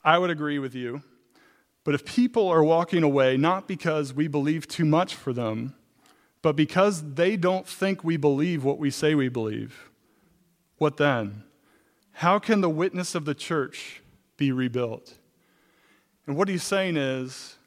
I 0.08 0.18
would 0.18 0.30
agree 0.30 0.58
with 0.58 0.74
you." 0.74 1.04
But 1.84 1.94
if 1.94 2.06
people 2.06 2.48
are 2.48 2.64
walking 2.64 3.04
away 3.04 3.38
not 3.38 3.68
because 3.68 4.14
we 4.14 4.28
believe 4.28 4.68
too 4.68 4.86
much 4.86 5.16
for 5.16 5.34
them, 5.34 5.76
but 6.42 6.56
because 6.56 7.14
they 7.16 7.38
don't 7.38 7.68
think 7.68 8.04
we 8.04 8.18
believe 8.18 8.64
what 8.64 8.80
we 8.80 8.90
say 8.90 9.16
we 9.16 9.30
believe, 9.30 9.90
what 10.78 10.98
then? 10.98 11.44
How 12.14 12.40
can 12.40 12.62
the 12.62 12.70
witness 12.70 13.16
of 13.16 13.26
the 13.26 13.36
church 13.36 14.02
be 14.38 14.52
rebuilt? 14.52 15.14
And 16.26 16.36
what 16.36 16.48
he's 16.48 16.64
saying 16.64 16.98
is, 16.98 17.58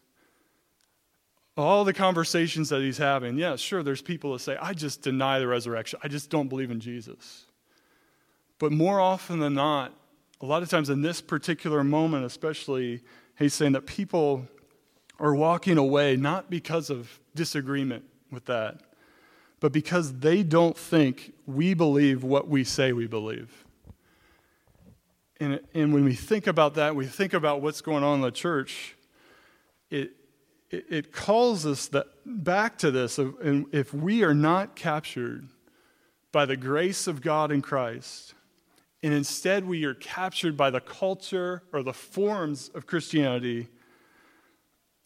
all 1.56 1.84
the 1.84 1.92
conversations 1.92 2.68
that 2.70 2.80
he's 2.80 2.98
having, 2.98 3.38
yeah, 3.38 3.56
sure, 3.56 3.82
there's 3.82 4.02
people 4.02 4.32
that 4.32 4.38
say, 4.40 4.56
I 4.60 4.72
just 4.72 5.02
deny 5.02 5.38
the 5.38 5.46
resurrection. 5.46 5.98
I 6.02 6.08
just 6.08 6.30
don't 6.30 6.48
believe 6.48 6.70
in 6.70 6.80
Jesus. 6.80 7.46
But 8.58 8.72
more 8.72 9.00
often 9.00 9.40
than 9.40 9.54
not, 9.54 9.92
a 10.40 10.46
lot 10.46 10.62
of 10.62 10.68
times 10.68 10.88
in 10.88 11.02
this 11.02 11.20
particular 11.20 11.84
moment, 11.84 12.24
especially 12.24 13.02
He's 13.38 13.54
saying 13.54 13.72
that 13.72 13.86
people 13.86 14.46
are 15.18 15.34
walking 15.34 15.78
away 15.78 16.16
not 16.16 16.50
because 16.50 16.90
of 16.90 17.20
disagreement 17.34 18.04
with 18.30 18.46
that, 18.46 18.80
but 19.60 19.72
because 19.72 20.18
they 20.18 20.42
don't 20.42 20.76
think 20.76 21.32
we 21.46 21.74
believe 21.74 22.22
what 22.22 22.48
we 22.48 22.64
say 22.64 22.92
we 22.92 23.06
believe. 23.06 23.64
And, 25.38 25.60
and 25.74 25.94
when 25.94 26.04
we 26.04 26.14
think 26.14 26.46
about 26.46 26.74
that, 26.74 26.94
we 26.94 27.06
think 27.06 27.32
about 27.32 27.62
what's 27.62 27.80
going 27.80 28.04
on 28.04 28.16
in 28.16 28.20
the 28.20 28.30
church, 28.30 28.94
it, 29.90 30.12
it, 30.70 30.84
it 30.90 31.12
calls 31.12 31.64
us 31.64 31.88
that, 31.88 32.06
back 32.26 32.76
to 32.78 32.90
this. 32.90 33.18
And 33.18 33.66
if 33.72 33.94
we 33.94 34.22
are 34.22 34.34
not 34.34 34.76
captured 34.76 35.48
by 36.30 36.44
the 36.44 36.56
grace 36.56 37.06
of 37.06 37.22
God 37.22 37.50
in 37.50 37.62
Christ, 37.62 38.34
and 39.02 39.14
instead 39.14 39.64
we 39.64 39.84
are 39.84 39.94
captured 39.94 40.56
by 40.56 40.70
the 40.70 40.80
culture 40.80 41.62
or 41.72 41.82
the 41.82 41.92
forms 41.92 42.70
of 42.74 42.86
Christianity, 42.86 43.68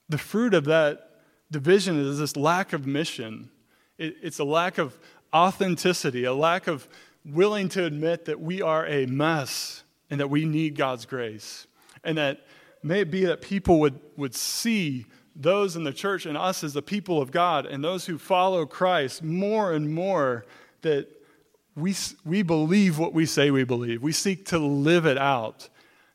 the 0.09 0.19
fruit 0.19 0.53
of 0.53 0.65
that 0.65 1.11
division 1.51 1.99
is 1.99 2.19
this 2.19 2.37
lack 2.37 2.73
of 2.73 2.87
mission. 2.87 3.51
It, 3.97 4.17
it's 4.23 4.41
a 4.41 4.45
lack 4.45 4.79
of 4.79 4.99
authenticity, 5.33 6.25
a 6.25 6.35
lack 6.35 6.67
of 6.67 6.89
willing 7.25 7.69
to 7.71 7.85
admit 7.85 8.25
that 8.27 8.41
we 8.41 8.61
are 8.61 8.87
a 8.87 9.07
mess 9.07 9.85
and 10.11 10.21
that 10.21 10.29
we 10.29 10.45
need 10.45 10.77
God's 10.77 11.07
grace. 11.07 11.67
And 12.03 12.19
that 12.19 12.41
may 12.83 13.01
it 13.01 13.11
be 13.11 13.25
that 13.27 13.41
people 13.41 13.81
would, 13.81 13.99
would 14.17 14.35
see 14.35 15.07
those 15.37 15.77
in 15.77 15.85
the 15.85 15.93
church 15.93 16.27
and 16.27 16.37
us 16.37 16.63
as 16.63 16.75
the 16.75 16.83
people 16.83 17.21
of 17.21 17.31
God 17.31 17.67
and 17.67 17.83
those 17.83 18.07
who 18.07 18.19
follow 18.19 18.67
Christ 18.67 19.23
more 19.23 19.73
and 19.73 19.93
more 19.93 20.45
that 20.83 21.09
we, 21.77 21.95
we 22.25 22.43
believe 22.43 22.99
what 22.99 23.13
we 23.13 23.27
say 23.27 23.51
we 23.51 23.65
believe. 23.65 24.03
We 24.03 24.13
seek 24.13 24.47
to 24.47 24.59
live 24.59 25.07
it 25.07 25.19
out. 25.19 25.69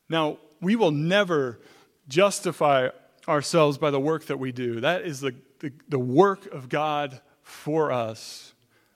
Now, 0.08 0.38
we 0.62 0.76
will 0.76 0.92
never 0.92 1.60
justify 2.08 2.90
ourselves 3.28 3.78
by 3.78 3.92
the 3.92 4.00
work 4.00 4.26
that 4.26 4.38
we 4.38 4.52
do. 4.52 4.80
That 4.82 5.04
is 5.04 5.20
the, 5.20 5.36
the, 5.60 5.72
the 5.88 6.00
work 6.00 6.46
of 6.54 6.70
God 6.70 7.22
for 7.44 7.92
us. 7.92 8.54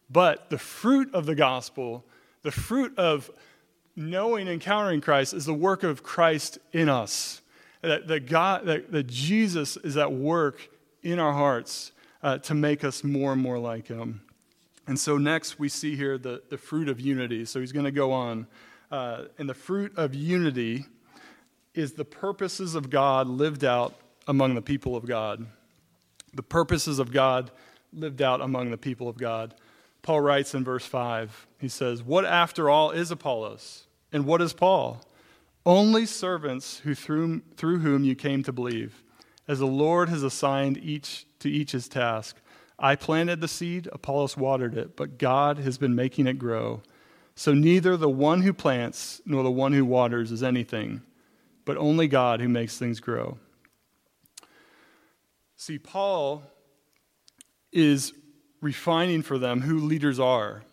But 0.09 0.49
the 0.49 0.57
fruit 0.57 1.13
of 1.13 1.25
the 1.25 1.35
gospel, 1.35 2.05
the 2.41 2.51
fruit 2.51 2.97
of 2.97 3.29
knowing 3.95 4.47
and 4.47 4.55
encountering 4.55 5.01
Christ, 5.01 5.33
is 5.33 5.45
the 5.45 5.53
work 5.53 5.83
of 5.83 6.03
Christ 6.03 6.59
in 6.71 6.89
us. 6.89 7.41
That, 7.81 8.07
that, 8.07 8.27
God, 8.27 8.65
that, 8.65 8.91
that 8.91 9.07
Jesus 9.07 9.75
is 9.77 9.97
at 9.97 10.11
work 10.11 10.69
in 11.01 11.19
our 11.19 11.33
hearts 11.33 11.91
uh, 12.21 12.37
to 12.39 12.53
make 12.53 12.83
us 12.83 13.03
more 13.03 13.33
and 13.33 13.41
more 13.41 13.59
like 13.59 13.87
Him. 13.87 14.21
And 14.87 14.99
so 14.99 15.17
next 15.17 15.59
we 15.59 15.69
see 15.69 15.95
here 15.95 16.17
the, 16.17 16.41
the 16.49 16.57
fruit 16.57 16.89
of 16.89 16.99
unity. 16.99 17.45
So 17.45 17.59
he's 17.59 17.71
going 17.71 17.85
to 17.85 17.91
go 17.91 18.11
on. 18.11 18.47
Uh, 18.91 19.25
and 19.37 19.49
the 19.49 19.53
fruit 19.53 19.97
of 19.97 20.13
unity 20.13 20.85
is 21.73 21.93
the 21.93 22.05
purposes 22.05 22.75
of 22.75 22.89
God 22.89 23.27
lived 23.27 23.63
out 23.63 23.95
among 24.27 24.55
the 24.55 24.61
people 24.61 24.95
of 24.95 25.05
God. 25.05 25.45
The 26.33 26.43
purposes 26.43 26.99
of 26.99 27.11
God 27.11 27.51
lived 27.91 28.21
out 28.21 28.41
among 28.41 28.71
the 28.71 28.77
people 28.77 29.07
of 29.07 29.17
God. 29.17 29.55
Paul 30.01 30.21
writes 30.21 30.53
in 30.53 30.63
verse 30.63 30.85
5, 30.85 31.47
he 31.59 31.69
says, 31.69 32.03
What 32.03 32.25
after 32.25 32.69
all 32.69 32.91
is 32.91 33.09
Apollos? 33.09 33.87
And 34.11 34.25
what 34.25 34.41
is 34.41 34.53
Paul? 34.53 35.01
Only 35.65 36.05
servants 36.05 36.79
who 36.79 36.93
through, 36.93 37.41
through 37.55 37.79
whom 37.79 38.03
you 38.03 38.15
came 38.15 38.43
to 38.43 38.51
believe, 38.51 39.01
as 39.47 39.59
the 39.59 39.65
Lord 39.65 40.09
has 40.09 40.21
assigned 40.21 40.77
each 40.77 41.25
to 41.39 41.49
each 41.49 41.71
his 41.71 41.87
task. 41.87 42.37
I 42.79 42.95
planted 42.95 43.39
the 43.39 43.47
seed, 43.47 43.87
Apollos 43.91 44.35
watered 44.35 44.75
it, 44.75 44.95
but 44.95 45.17
God 45.17 45.57
has 45.59 45.77
been 45.77 45.95
making 45.95 46.27
it 46.27 46.39
grow. 46.39 46.81
So 47.35 47.53
neither 47.53 47.97
the 47.97 48.09
one 48.09 48.41
who 48.41 48.53
plants 48.53 49.21
nor 49.25 49.43
the 49.43 49.51
one 49.51 49.73
who 49.73 49.85
waters 49.85 50.31
is 50.31 50.43
anything, 50.43 51.01
but 51.65 51.77
only 51.77 52.07
God 52.07 52.41
who 52.41 52.49
makes 52.49 52.77
things 52.77 52.99
grow. 52.99 53.37
See, 55.55 55.79
Paul 55.79 56.43
is 57.71 58.13
refining 58.61 59.21
for 59.21 59.37
them 59.37 59.61
who 59.61 59.79
leaders 59.79 60.19
are, 60.19 60.63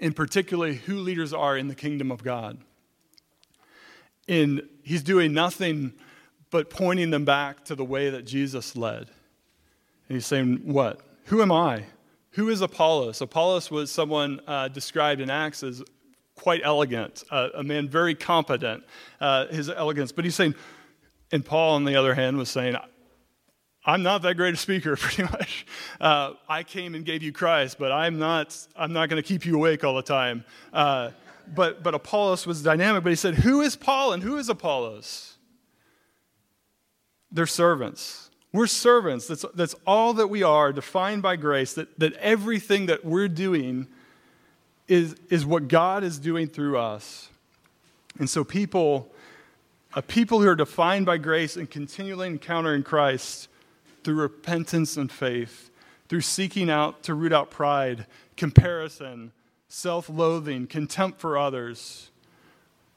and 0.00 0.14
particularly 0.14 0.74
who 0.74 0.96
leaders 0.96 1.32
are 1.32 1.56
in 1.56 1.68
the 1.68 1.74
kingdom 1.74 2.10
of 2.10 2.24
God. 2.24 2.58
And 4.26 4.68
he's 4.82 5.02
doing 5.02 5.32
nothing 5.32 5.92
but 6.50 6.70
pointing 6.70 7.10
them 7.10 7.24
back 7.24 7.64
to 7.66 7.74
the 7.74 7.84
way 7.84 8.10
that 8.10 8.24
Jesus 8.24 8.76
led. 8.76 9.10
And 10.08 10.16
he's 10.16 10.26
saying, 10.26 10.62
What? 10.64 11.00
Who 11.26 11.40
am 11.42 11.52
I? 11.52 11.84
Who 12.32 12.48
is 12.48 12.60
Apollos? 12.60 13.20
Apollos 13.20 13.70
was 13.70 13.90
someone 13.90 14.40
uh, 14.46 14.68
described 14.68 15.20
in 15.20 15.30
Acts 15.30 15.62
as 15.62 15.82
quite 16.34 16.62
elegant, 16.64 17.22
uh, 17.30 17.50
a 17.54 17.62
man 17.62 17.88
very 17.88 18.14
competent, 18.14 18.82
uh, 19.20 19.46
his 19.46 19.70
elegance. 19.70 20.12
But 20.12 20.24
he's 20.24 20.34
saying, 20.34 20.54
and 21.32 21.44
Paul, 21.44 21.76
on 21.76 21.84
the 21.84 21.96
other 21.96 22.14
hand, 22.14 22.36
was 22.36 22.50
saying, 22.50 22.76
I'm 23.86 24.02
not 24.02 24.22
that 24.22 24.36
great 24.36 24.54
a 24.54 24.56
speaker, 24.56 24.96
pretty 25.00 25.22
much. 25.22 25.66
Uh, 26.00 26.32
I 26.48 26.62
came 26.62 26.94
and 26.94 27.04
gave 27.04 27.22
you 27.22 27.32
Christ, 27.32 27.78
but 27.78 27.92
I'm 27.92 28.18
not, 28.18 28.56
I'm 28.76 28.92
not 28.92 29.08
going 29.08 29.22
to 29.22 29.26
keep 29.26 29.46
you 29.46 29.56
awake 29.56 29.84
all 29.84 29.94
the 29.94 30.02
time. 30.02 30.44
Uh, 30.72 31.10
but, 31.54 31.82
but 31.82 31.94
Apollos 31.94 32.46
was 32.46 32.62
dynamic, 32.62 33.02
but 33.02 33.10
he 33.10 33.16
said, 33.16 33.34
Who 33.34 33.60
is 33.60 33.76
Paul 33.76 34.12
and 34.12 34.22
who 34.22 34.38
is 34.38 34.48
Apollos? 34.48 35.36
They're 37.30 37.46
servants. 37.46 38.23
We're 38.54 38.68
servants. 38.68 39.26
That's, 39.26 39.44
that's 39.56 39.74
all 39.84 40.14
that 40.14 40.28
we 40.28 40.44
are, 40.44 40.72
defined 40.72 41.22
by 41.22 41.34
grace, 41.34 41.72
that, 41.72 41.98
that 41.98 42.12
everything 42.14 42.86
that 42.86 43.04
we're 43.04 43.26
doing 43.26 43.88
is, 44.86 45.16
is 45.28 45.44
what 45.44 45.66
God 45.66 46.04
is 46.04 46.20
doing 46.20 46.46
through 46.46 46.78
us. 46.78 47.30
And 48.20 48.30
so, 48.30 48.44
people, 48.44 49.12
a 49.94 50.02
people 50.02 50.40
who 50.40 50.46
are 50.46 50.54
defined 50.54 51.04
by 51.04 51.18
grace 51.18 51.56
and 51.56 51.68
continually 51.68 52.28
encountering 52.28 52.84
Christ 52.84 53.48
through 54.04 54.14
repentance 54.14 54.96
and 54.96 55.10
faith, 55.10 55.68
through 56.08 56.20
seeking 56.20 56.70
out 56.70 57.02
to 57.02 57.14
root 57.14 57.32
out 57.32 57.50
pride, 57.50 58.06
comparison, 58.36 59.32
self 59.66 60.08
loathing, 60.08 60.68
contempt 60.68 61.18
for 61.18 61.36
others. 61.36 62.12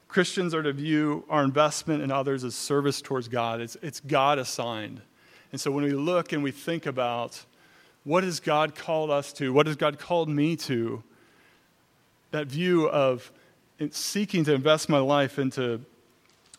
Christians 0.06 0.54
are 0.54 0.62
to 0.62 0.72
view 0.72 1.24
our 1.28 1.42
investment 1.42 2.00
in 2.00 2.12
others 2.12 2.44
as 2.44 2.54
service 2.54 3.02
towards 3.02 3.26
God. 3.26 3.60
It's, 3.60 3.76
it's 3.82 3.98
God 3.98 4.38
assigned. 4.38 5.00
And 5.52 5.60
so 5.60 5.70
when 5.70 5.84
we 5.84 5.92
look 5.92 6.32
and 6.32 6.42
we 6.42 6.50
think 6.50 6.86
about 6.86 7.42
what 8.04 8.24
has 8.24 8.40
God 8.40 8.74
called 8.74 9.10
us 9.10 9.32
to, 9.34 9.52
what 9.52 9.66
has 9.66 9.76
God 9.76 9.98
called 9.98 10.28
me 10.28 10.56
to, 10.56 11.02
that 12.30 12.46
view 12.46 12.88
of 12.88 13.30
seeking 13.90 14.44
to 14.44 14.54
invest 14.54 14.88
my 14.88 14.98
life 14.98 15.38
into 15.38 15.80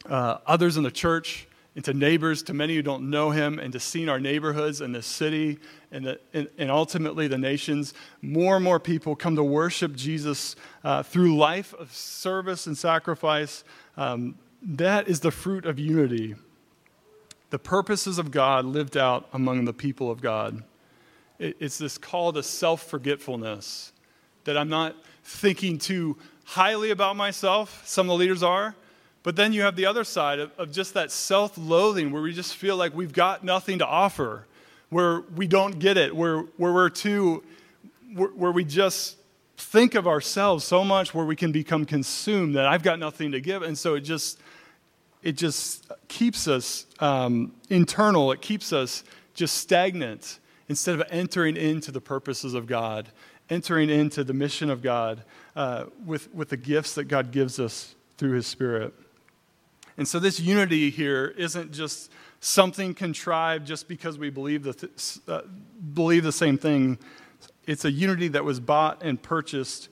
uh, 0.08 0.38
others 0.46 0.78
in 0.78 0.84
the 0.84 0.92
church, 0.92 1.48
into 1.76 1.94
neighbors, 1.94 2.42
to 2.44 2.54
many 2.54 2.76
who 2.76 2.82
don't 2.82 3.10
know 3.10 3.30
Him, 3.30 3.60
and 3.60 3.72
to 3.74 3.80
seeing 3.80 4.10
our 4.10 4.20
neighborhoods 4.20 4.82
and 4.82 4.94
the 4.94 5.02
city 5.04 5.60
and, 5.92 6.06
the, 6.06 6.20
and, 6.34 6.48
and, 6.58 6.72
ultimately 6.72 7.28
the 7.28 7.38
nations, 7.38 7.94
more 8.22 8.56
and 8.56 8.64
more 8.64 8.80
people 8.80 9.16
come 9.16 9.36
to 9.36 9.44
worship 9.44 9.96
Jesus 9.96 10.56
uh, 10.84 11.04
through 11.04 11.38
life 11.38 11.74
of 11.76 11.92
service 11.94 12.68
and 12.68 12.78
sacrifice. 12.78 13.64
Um, 13.98 14.36
that 14.62 15.08
is 15.08 15.20
the 15.20 15.32
fruit 15.32 15.66
of 15.66 15.80
unity 15.80 16.36
the 17.50 17.60
purposes 17.60 18.20
of 18.20 18.32
God 18.32 18.66
lived 18.66 18.96
out 18.98 19.28
among 19.34 19.66
the 19.66 19.74
people 19.74 20.12
of 20.12 20.22
God. 20.22 20.64
It's 21.40 21.78
this 21.78 21.98
call 21.98 22.34
to 22.34 22.44
self 22.44 22.84
forgetfulness 22.84 23.92
that 24.44 24.58
I'm 24.58 24.70
not 24.70 24.96
thinking 25.24 25.78
too 25.78 26.18
highly 26.44 26.92
about 26.92 27.16
myself. 27.16 27.82
Some 27.86 28.08
of 28.08 28.14
the 28.14 28.18
leaders 28.18 28.44
are, 28.44 28.76
But 29.24 29.36
then 29.36 29.54
you 29.54 29.62
have 29.62 29.76
the 29.76 29.86
other 29.86 30.04
side 30.04 30.40
of, 30.40 30.52
of 30.58 30.72
just 30.72 30.94
that 30.94 31.12
self 31.12 31.58
loathing 31.58 32.12
where 32.12 32.22
we 32.22 32.34
just 32.34 32.56
feel 32.56 32.76
like 32.76 32.96
we've 32.96 33.14
got 33.14 33.44
nothing 33.44 33.80
to 33.80 33.86
offer, 33.86 34.46
where 34.90 35.22
we 35.36 35.48
don't 35.48 35.80
get 35.80 35.98
it, 35.98 36.16
where, 36.16 36.40
where 36.58 36.74
we're 36.74 36.90
too, 36.90 37.44
where, 38.14 38.30
where 38.30 38.52
we 38.52 38.64
just 38.64 39.18
think 39.58 39.94
of 39.94 40.08
ourselves 40.08 40.64
so 40.64 40.84
much 40.86 41.14
where 41.14 41.26
we 41.26 41.36
can 41.36 41.52
become 41.52 41.86
consumed 41.86 42.56
that 42.56 42.66
I've 42.66 42.82
got 42.82 42.98
nothing 42.98 43.32
to 43.34 43.42
give. 43.42 43.62
And 43.62 43.78
so 43.78 43.96
it 43.96 44.02
just, 44.02 44.40
it 45.22 45.34
just 45.34 45.92
keeps 46.08 46.48
us 46.48 46.86
um, 47.00 47.54
internal, 47.70 48.32
it 48.32 48.42
keeps 48.42 48.72
us 48.72 49.04
just 49.34 49.58
stagnant 49.58 50.40
instead 50.68 50.96
of 51.00 51.06
entering 51.10 51.58
into 51.58 51.92
the 51.92 52.02
purposes 52.02 52.54
of 52.54 52.68
God, 52.68 53.10
entering 53.50 53.90
into 53.90 54.24
the 54.24 54.34
mission 54.34 54.70
of 54.70 54.82
God 54.82 55.24
uh, 55.56 55.86
with, 56.06 56.34
with 56.34 56.50
the 56.50 56.58
gifts 56.58 56.96
that 56.96 57.06
God 57.06 57.32
gives 57.32 57.60
us 57.60 57.96
through 58.18 58.34
His 58.34 58.48
Spirit. 58.48 58.94
And 59.98 60.08
so 60.08 60.20
this 60.20 60.40
unity 60.40 60.90
here 60.90 61.34
isn't 61.38 61.74
just 61.74 62.12
something 62.40 62.94
contrived 62.94 63.68
just 63.68 63.88
because 63.88 64.18
we 64.18 64.30
believe 64.30 64.64
the, 64.64 64.74
th- 64.74 65.20
uh, 65.28 65.42
believe 65.94 66.24
the 66.24 66.32
same 66.32 66.58
thing. 66.58 66.98
It's 67.66 67.84
a 67.84 67.92
unity 67.92 68.30
that 68.30 68.46
was 68.46 68.60
bought 68.60 69.04
and 69.04 69.22
purchased 69.22 69.90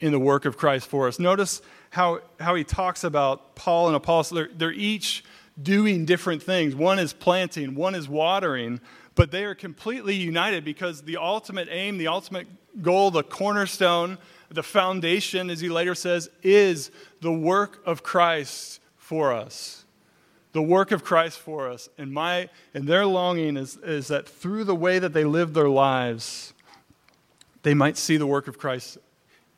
in 0.00 0.12
the 0.12 0.18
work 0.18 0.44
of 0.44 0.58
Christ 0.58 0.88
for 0.88 1.08
us. 1.08 1.18
Notice 1.18 1.62
how, 1.96 2.20
how 2.38 2.54
he 2.54 2.62
talks 2.62 3.04
about 3.04 3.54
Paul 3.54 3.86
and 3.86 3.96
Apollos. 3.96 4.28
They're, 4.28 4.50
they're 4.54 4.70
each 4.70 5.24
doing 5.60 6.04
different 6.04 6.42
things. 6.42 6.76
One 6.76 6.98
is 6.98 7.14
planting, 7.14 7.74
one 7.74 7.94
is 7.94 8.06
watering, 8.06 8.82
but 9.14 9.30
they 9.30 9.44
are 9.44 9.54
completely 9.54 10.14
united 10.14 10.62
because 10.62 11.00
the 11.00 11.16
ultimate 11.16 11.68
aim, 11.70 11.96
the 11.96 12.08
ultimate 12.08 12.48
goal, 12.82 13.10
the 13.10 13.22
cornerstone, 13.22 14.18
the 14.50 14.62
foundation, 14.62 15.48
as 15.48 15.60
he 15.60 15.70
later 15.70 15.94
says, 15.94 16.28
is 16.42 16.90
the 17.22 17.32
work 17.32 17.80
of 17.86 18.02
Christ 18.02 18.80
for 18.98 19.32
us. 19.32 19.86
The 20.52 20.60
work 20.60 20.92
of 20.92 21.02
Christ 21.02 21.38
for 21.38 21.70
us. 21.70 21.88
And, 21.96 22.12
my, 22.12 22.50
and 22.74 22.86
their 22.86 23.06
longing 23.06 23.56
is, 23.56 23.78
is 23.78 24.08
that 24.08 24.28
through 24.28 24.64
the 24.64 24.76
way 24.76 24.98
that 24.98 25.14
they 25.14 25.24
live 25.24 25.54
their 25.54 25.70
lives, 25.70 26.52
they 27.62 27.72
might 27.72 27.96
see 27.96 28.18
the 28.18 28.26
work 28.26 28.48
of 28.48 28.58
Christ 28.58 28.98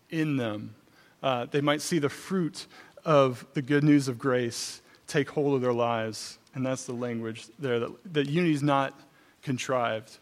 in 0.09 0.37
them. 0.37 0.77
Uh, 1.23 1.47
they 1.51 1.61
might 1.61 1.83
see 1.83 1.99
the 1.99 2.09
fruit 2.09 2.67
of 3.05 3.47
the 3.55 3.63
good 3.63 3.85
news 3.85 4.09
of 4.09 4.19
grace 4.19 4.83
take 5.07 5.31
hold 5.31 5.55
of 5.55 5.61
their 5.61 5.73
lives. 5.73 6.39
And 6.55 6.65
that's 6.65 6.85
the 6.85 6.93
language 6.93 7.47
there 7.59 7.81
that, 7.81 8.15
that 8.15 8.29
unity 8.29 8.53
is 8.53 8.63
not 8.63 8.99
contrived. 9.43 10.19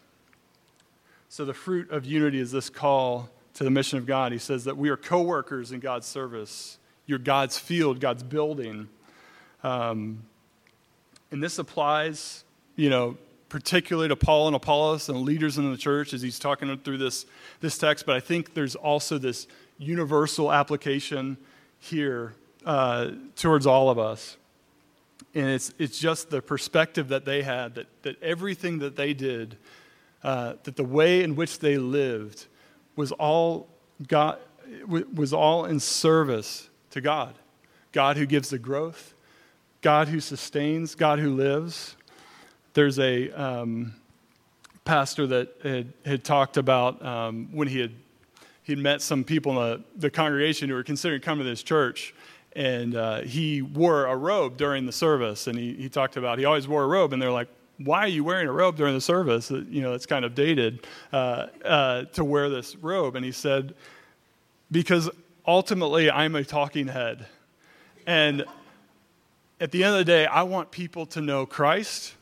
So, 1.29 1.45
the 1.45 1.53
fruit 1.53 1.91
of 1.91 2.05
unity 2.05 2.39
is 2.39 2.51
this 2.51 2.69
call 2.69 3.29
to 3.55 3.63
the 3.63 3.69
mission 3.69 3.97
of 3.97 4.05
God. 4.05 4.31
He 4.31 4.37
says 4.37 4.63
that 4.65 4.77
we 4.77 4.89
are 4.89 4.97
co 4.97 5.21
workers 5.21 5.71
in 5.71 5.79
God's 5.79 6.07
service. 6.07 6.77
You're 7.05 7.19
God's 7.19 7.57
field, 7.57 7.99
God's 7.99 8.23
building. 8.23 8.87
Um, 9.63 10.23
and 11.31 11.43
this 11.43 11.57
applies, 11.57 12.43
you 12.75 12.89
know, 12.89 13.17
particularly 13.49 14.09
to 14.09 14.15
Paul 14.15 14.47
and 14.47 14.55
Apollos 14.55 15.09
and 15.09 15.21
leaders 15.21 15.57
in 15.57 15.71
the 15.71 15.77
church 15.77 16.13
as 16.13 16.21
he's 16.21 16.39
talking 16.39 16.75
through 16.79 16.97
this, 16.97 17.25
this 17.61 17.77
text, 17.77 18.05
but 18.05 18.15
I 18.15 18.19
think 18.19 18.53
there's 18.53 18.75
also 18.75 19.17
this 19.17 19.47
universal 19.77 20.51
application 20.51 21.37
here 21.79 22.33
uh, 22.65 23.11
towards 23.35 23.65
all 23.65 23.89
of 23.89 23.99
us. 23.99 24.37
And 25.33 25.47
it's, 25.47 25.73
it's 25.77 25.99
just 25.99 26.29
the 26.29 26.41
perspective 26.41 27.09
that 27.09 27.25
they 27.25 27.43
had 27.43 27.75
that, 27.75 27.87
that 28.03 28.21
everything 28.23 28.79
that 28.79 28.95
they 28.95 29.13
did, 29.13 29.57
uh, 30.23 30.53
that 30.63 30.75
the 30.75 30.83
way 30.83 31.23
in 31.23 31.35
which 31.35 31.59
they 31.59 31.77
lived 31.77 32.45
was 32.95 33.11
all, 33.13 33.67
God, 34.07 34.39
was 34.87 35.33
all 35.33 35.65
in 35.65 35.79
service 35.79 36.69
to 36.91 37.01
God. 37.01 37.35
God 37.91 38.17
who 38.17 38.25
gives 38.25 38.49
the 38.49 38.59
growth, 38.59 39.13
God 39.81 40.07
who 40.07 40.19
sustains, 40.19 40.95
God 40.95 41.19
who 41.19 41.33
lives. 41.33 41.95
There's 42.73 42.99
a 42.99 43.31
um, 43.31 43.93
pastor 44.85 45.27
that 45.27 45.55
had, 45.63 45.93
had 46.05 46.23
talked 46.23 46.57
about 46.57 47.03
um, 47.03 47.49
when 47.51 47.67
he 47.67 47.79
had 47.79 47.91
he'd 48.67 48.77
met 48.77 49.01
some 49.01 49.23
people 49.23 49.51
in 49.53 49.57
the, 49.57 49.83
the 49.95 50.09
congregation 50.09 50.69
who 50.69 50.75
were 50.75 50.83
considering 50.83 51.21
coming 51.21 51.43
to 51.43 51.49
this 51.49 51.63
church 51.63 52.13
and 52.55 52.95
uh, 52.95 53.21
he 53.21 53.61
wore 53.61 54.05
a 54.05 54.15
robe 54.15 54.57
during 54.57 54.85
the 54.85 54.91
service 54.91 55.47
and 55.47 55.57
he, 55.57 55.73
he 55.73 55.89
talked 55.89 56.17
about 56.17 56.37
he 56.37 56.45
always 56.45 56.67
wore 56.67 56.83
a 56.83 56.87
robe 56.87 57.13
and 57.13 57.21
they're 57.21 57.31
like 57.31 57.49
why 57.79 57.99
are 57.99 58.07
you 58.07 58.23
wearing 58.23 58.47
a 58.47 58.51
robe 58.51 58.75
during 58.75 58.93
the 58.93 59.01
service 59.01 59.49
you 59.49 59.81
know 59.81 59.93
it's 59.93 60.05
kind 60.05 60.23
of 60.23 60.35
dated 60.35 60.85
uh, 61.13 61.47
uh, 61.65 62.03
to 62.05 62.23
wear 62.23 62.49
this 62.49 62.75
robe 62.77 63.15
and 63.15 63.25
he 63.25 63.31
said 63.31 63.73
because 64.71 65.09
ultimately 65.47 66.11
i'm 66.11 66.35
a 66.35 66.43
talking 66.43 66.87
head 66.87 67.25
and 68.05 68.45
at 69.59 69.71
the 69.71 69.83
end 69.83 69.93
of 69.93 69.99
the 69.99 70.05
day, 70.05 70.25
I 70.25 70.43
want 70.43 70.71
people 70.71 71.05
to 71.07 71.21
know 71.21 71.45
Christ. 71.45 72.13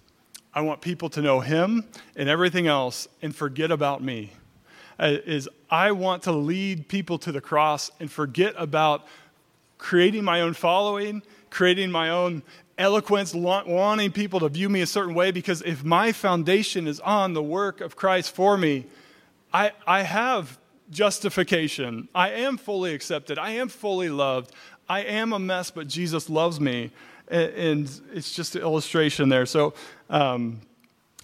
I 0.53 0.61
want 0.61 0.81
people 0.81 1.09
to 1.09 1.21
know 1.21 1.41
Him 1.41 1.83
and 2.15 2.29
everything 2.29 2.67
else 2.67 3.07
and 3.21 3.35
forget 3.35 3.71
about 3.71 4.01
me. 4.01 4.31
Uh, 4.99 5.17
is 5.25 5.49
I 5.69 5.91
want 5.91 6.23
to 6.23 6.31
lead 6.31 6.87
people 6.87 7.17
to 7.19 7.31
the 7.31 7.41
cross 7.41 7.91
and 7.99 8.09
forget 8.09 8.53
about 8.57 9.05
creating 9.77 10.23
my 10.23 10.41
own 10.41 10.53
following, 10.53 11.21
creating 11.49 11.91
my 11.91 12.09
own 12.09 12.43
eloquence, 12.77 13.33
wanting 13.33 14.11
people 14.11 14.39
to 14.41 14.49
view 14.49 14.69
me 14.69 14.81
a 14.81 14.85
certain 14.85 15.13
way, 15.13 15.31
because 15.31 15.61
if 15.61 15.83
my 15.83 16.11
foundation 16.11 16.87
is 16.87 16.99
on 17.01 17.33
the 17.33 17.43
work 17.43 17.81
of 17.81 17.95
Christ 17.95 18.33
for 18.33 18.57
me, 18.57 18.85
I, 19.53 19.71
I 19.87 20.01
have 20.01 20.57
justification. 20.91 22.07
I 22.13 22.31
am 22.31 22.57
fully 22.57 22.93
accepted. 22.93 23.39
I 23.39 23.51
am 23.51 23.69
fully 23.69 24.09
loved. 24.09 24.51
I 24.87 25.01
am 25.01 25.33
a 25.33 25.39
mess, 25.39 25.71
but 25.71 25.87
Jesus 25.87 26.29
loves 26.29 26.59
me 26.59 26.91
and 27.27 27.89
it's 28.13 28.31
just 28.33 28.55
an 28.55 28.61
illustration 28.61 29.29
there. 29.29 29.45
So 29.45 29.73
um, 30.09 30.61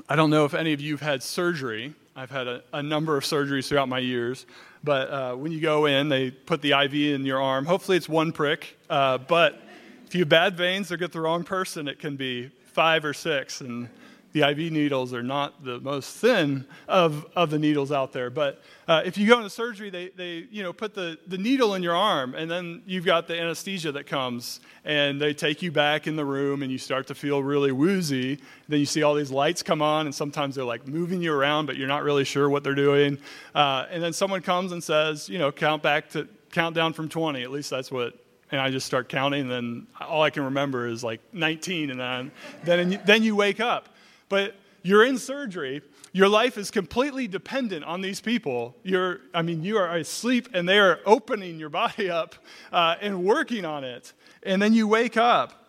I 0.09 0.15
don't 0.15 0.29
know 0.29 0.45
if 0.45 0.53
any 0.53 0.73
of 0.73 0.81
you 0.81 0.93
have 0.93 1.01
had 1.01 1.23
surgery. 1.23 1.93
I've 2.21 2.29
had 2.29 2.47
a, 2.47 2.61
a 2.71 2.83
number 2.83 3.17
of 3.17 3.23
surgeries 3.23 3.67
throughout 3.67 3.89
my 3.89 3.97
years, 3.97 4.45
but 4.83 5.09
uh, 5.09 5.33
when 5.33 5.51
you 5.51 5.59
go 5.59 5.87
in, 5.87 6.07
they 6.07 6.29
put 6.29 6.61
the 6.61 6.73
IV 6.73 6.93
in 6.93 7.25
your 7.25 7.41
arm. 7.41 7.65
Hopefully, 7.65 7.97
it's 7.97 8.07
one 8.07 8.31
prick, 8.31 8.77
uh, 8.91 9.17
but 9.17 9.59
if 10.05 10.13
you 10.13 10.19
have 10.19 10.29
bad 10.29 10.55
veins 10.55 10.91
or 10.91 10.97
get 10.97 11.11
the 11.11 11.19
wrong 11.19 11.43
person, 11.43 11.87
it 11.87 11.97
can 11.97 12.17
be 12.17 12.51
five 12.65 13.05
or 13.05 13.15
six, 13.15 13.61
and 13.61 13.89
the 14.33 14.47
IV 14.47 14.71
needles 14.71 15.13
are 15.13 15.23
not 15.23 15.63
the 15.63 15.79
most 15.79 16.15
thin 16.15 16.65
of, 16.87 17.25
of 17.35 17.49
the 17.49 17.59
needles 17.59 17.91
out 17.91 18.13
there. 18.13 18.29
But 18.29 18.61
uh, 18.87 19.01
if 19.05 19.17
you 19.17 19.27
go 19.27 19.37
into 19.37 19.49
surgery, 19.49 19.89
they, 19.89 20.09
they 20.09 20.47
you 20.49 20.63
know, 20.63 20.71
put 20.71 20.93
the, 20.93 21.17
the 21.27 21.37
needle 21.37 21.75
in 21.75 21.83
your 21.83 21.95
arm, 21.95 22.33
and 22.35 22.49
then 22.49 22.81
you've 22.85 23.05
got 23.05 23.27
the 23.27 23.39
anesthesia 23.39 23.91
that 23.91 24.07
comes, 24.07 24.59
and 24.85 25.19
they 25.19 25.33
take 25.33 25.61
you 25.61 25.71
back 25.71 26.07
in 26.07 26.15
the 26.15 26.25
room, 26.25 26.63
and 26.63 26.71
you 26.71 26.77
start 26.77 27.07
to 27.07 27.15
feel 27.15 27.43
really 27.43 27.71
woozy. 27.71 28.39
Then 28.67 28.79
you 28.79 28.85
see 28.85 29.03
all 29.03 29.15
these 29.15 29.31
lights 29.31 29.63
come 29.63 29.81
on, 29.81 30.05
and 30.05 30.15
sometimes 30.15 30.55
they're 30.55 30.63
like 30.63 30.87
moving 30.87 31.21
you 31.21 31.33
around, 31.33 31.65
but 31.65 31.75
you're 31.75 31.87
not 31.87 32.03
really 32.03 32.23
sure 32.23 32.49
what 32.49 32.63
they're 32.63 32.73
doing. 32.73 33.17
Uh, 33.53 33.85
and 33.89 34.01
then 34.01 34.13
someone 34.13 34.41
comes 34.41 34.71
and 34.71 34.83
says, 34.83 35.27
you 35.27 35.39
know, 35.39 35.51
count 35.51 35.83
back 35.83 36.09
to 36.11 36.27
count 36.51 36.75
down 36.75 36.93
from 36.93 37.09
20. 37.09 37.43
At 37.43 37.51
least 37.51 37.69
that's 37.69 37.91
what 37.91 38.13
and 38.51 38.59
I 38.59 38.69
just 38.69 38.85
start 38.85 39.07
counting, 39.07 39.43
and 39.43 39.51
then 39.51 39.87
all 39.99 40.21
I 40.23 40.29
can 40.29 40.43
remember 40.43 40.85
is 40.85 41.03
like 41.03 41.21
19, 41.31 41.89
and 41.89 41.99
then 41.99 42.31
then, 42.63 43.01
then 43.05 43.23
you 43.23 43.35
wake 43.35 43.59
up. 43.59 43.87
But 44.31 44.55
you're 44.81 45.03
in 45.03 45.17
surgery. 45.17 45.81
Your 46.13 46.29
life 46.29 46.57
is 46.57 46.71
completely 46.71 47.27
dependent 47.27 47.83
on 47.83 47.99
these 47.99 48.21
people. 48.21 48.77
You're, 48.81 49.19
I 49.33 49.41
mean, 49.41 49.61
you 49.61 49.77
are 49.77 49.93
asleep 49.97 50.47
and 50.53 50.67
they 50.69 50.79
are 50.79 51.01
opening 51.05 51.59
your 51.59 51.67
body 51.69 52.09
up 52.09 52.35
uh, 52.71 52.95
and 53.01 53.25
working 53.25 53.65
on 53.65 53.83
it. 53.83 54.13
And 54.43 54.61
then 54.61 54.73
you 54.73 54.87
wake 54.87 55.17
up. 55.17 55.67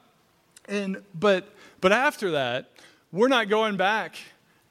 And, 0.68 1.03
but, 1.12 1.53
but 1.81 1.90
after 1.90 2.31
that, 2.31 2.70
we're 3.11 3.27
not 3.27 3.48
going 3.48 3.77
back 3.77 4.14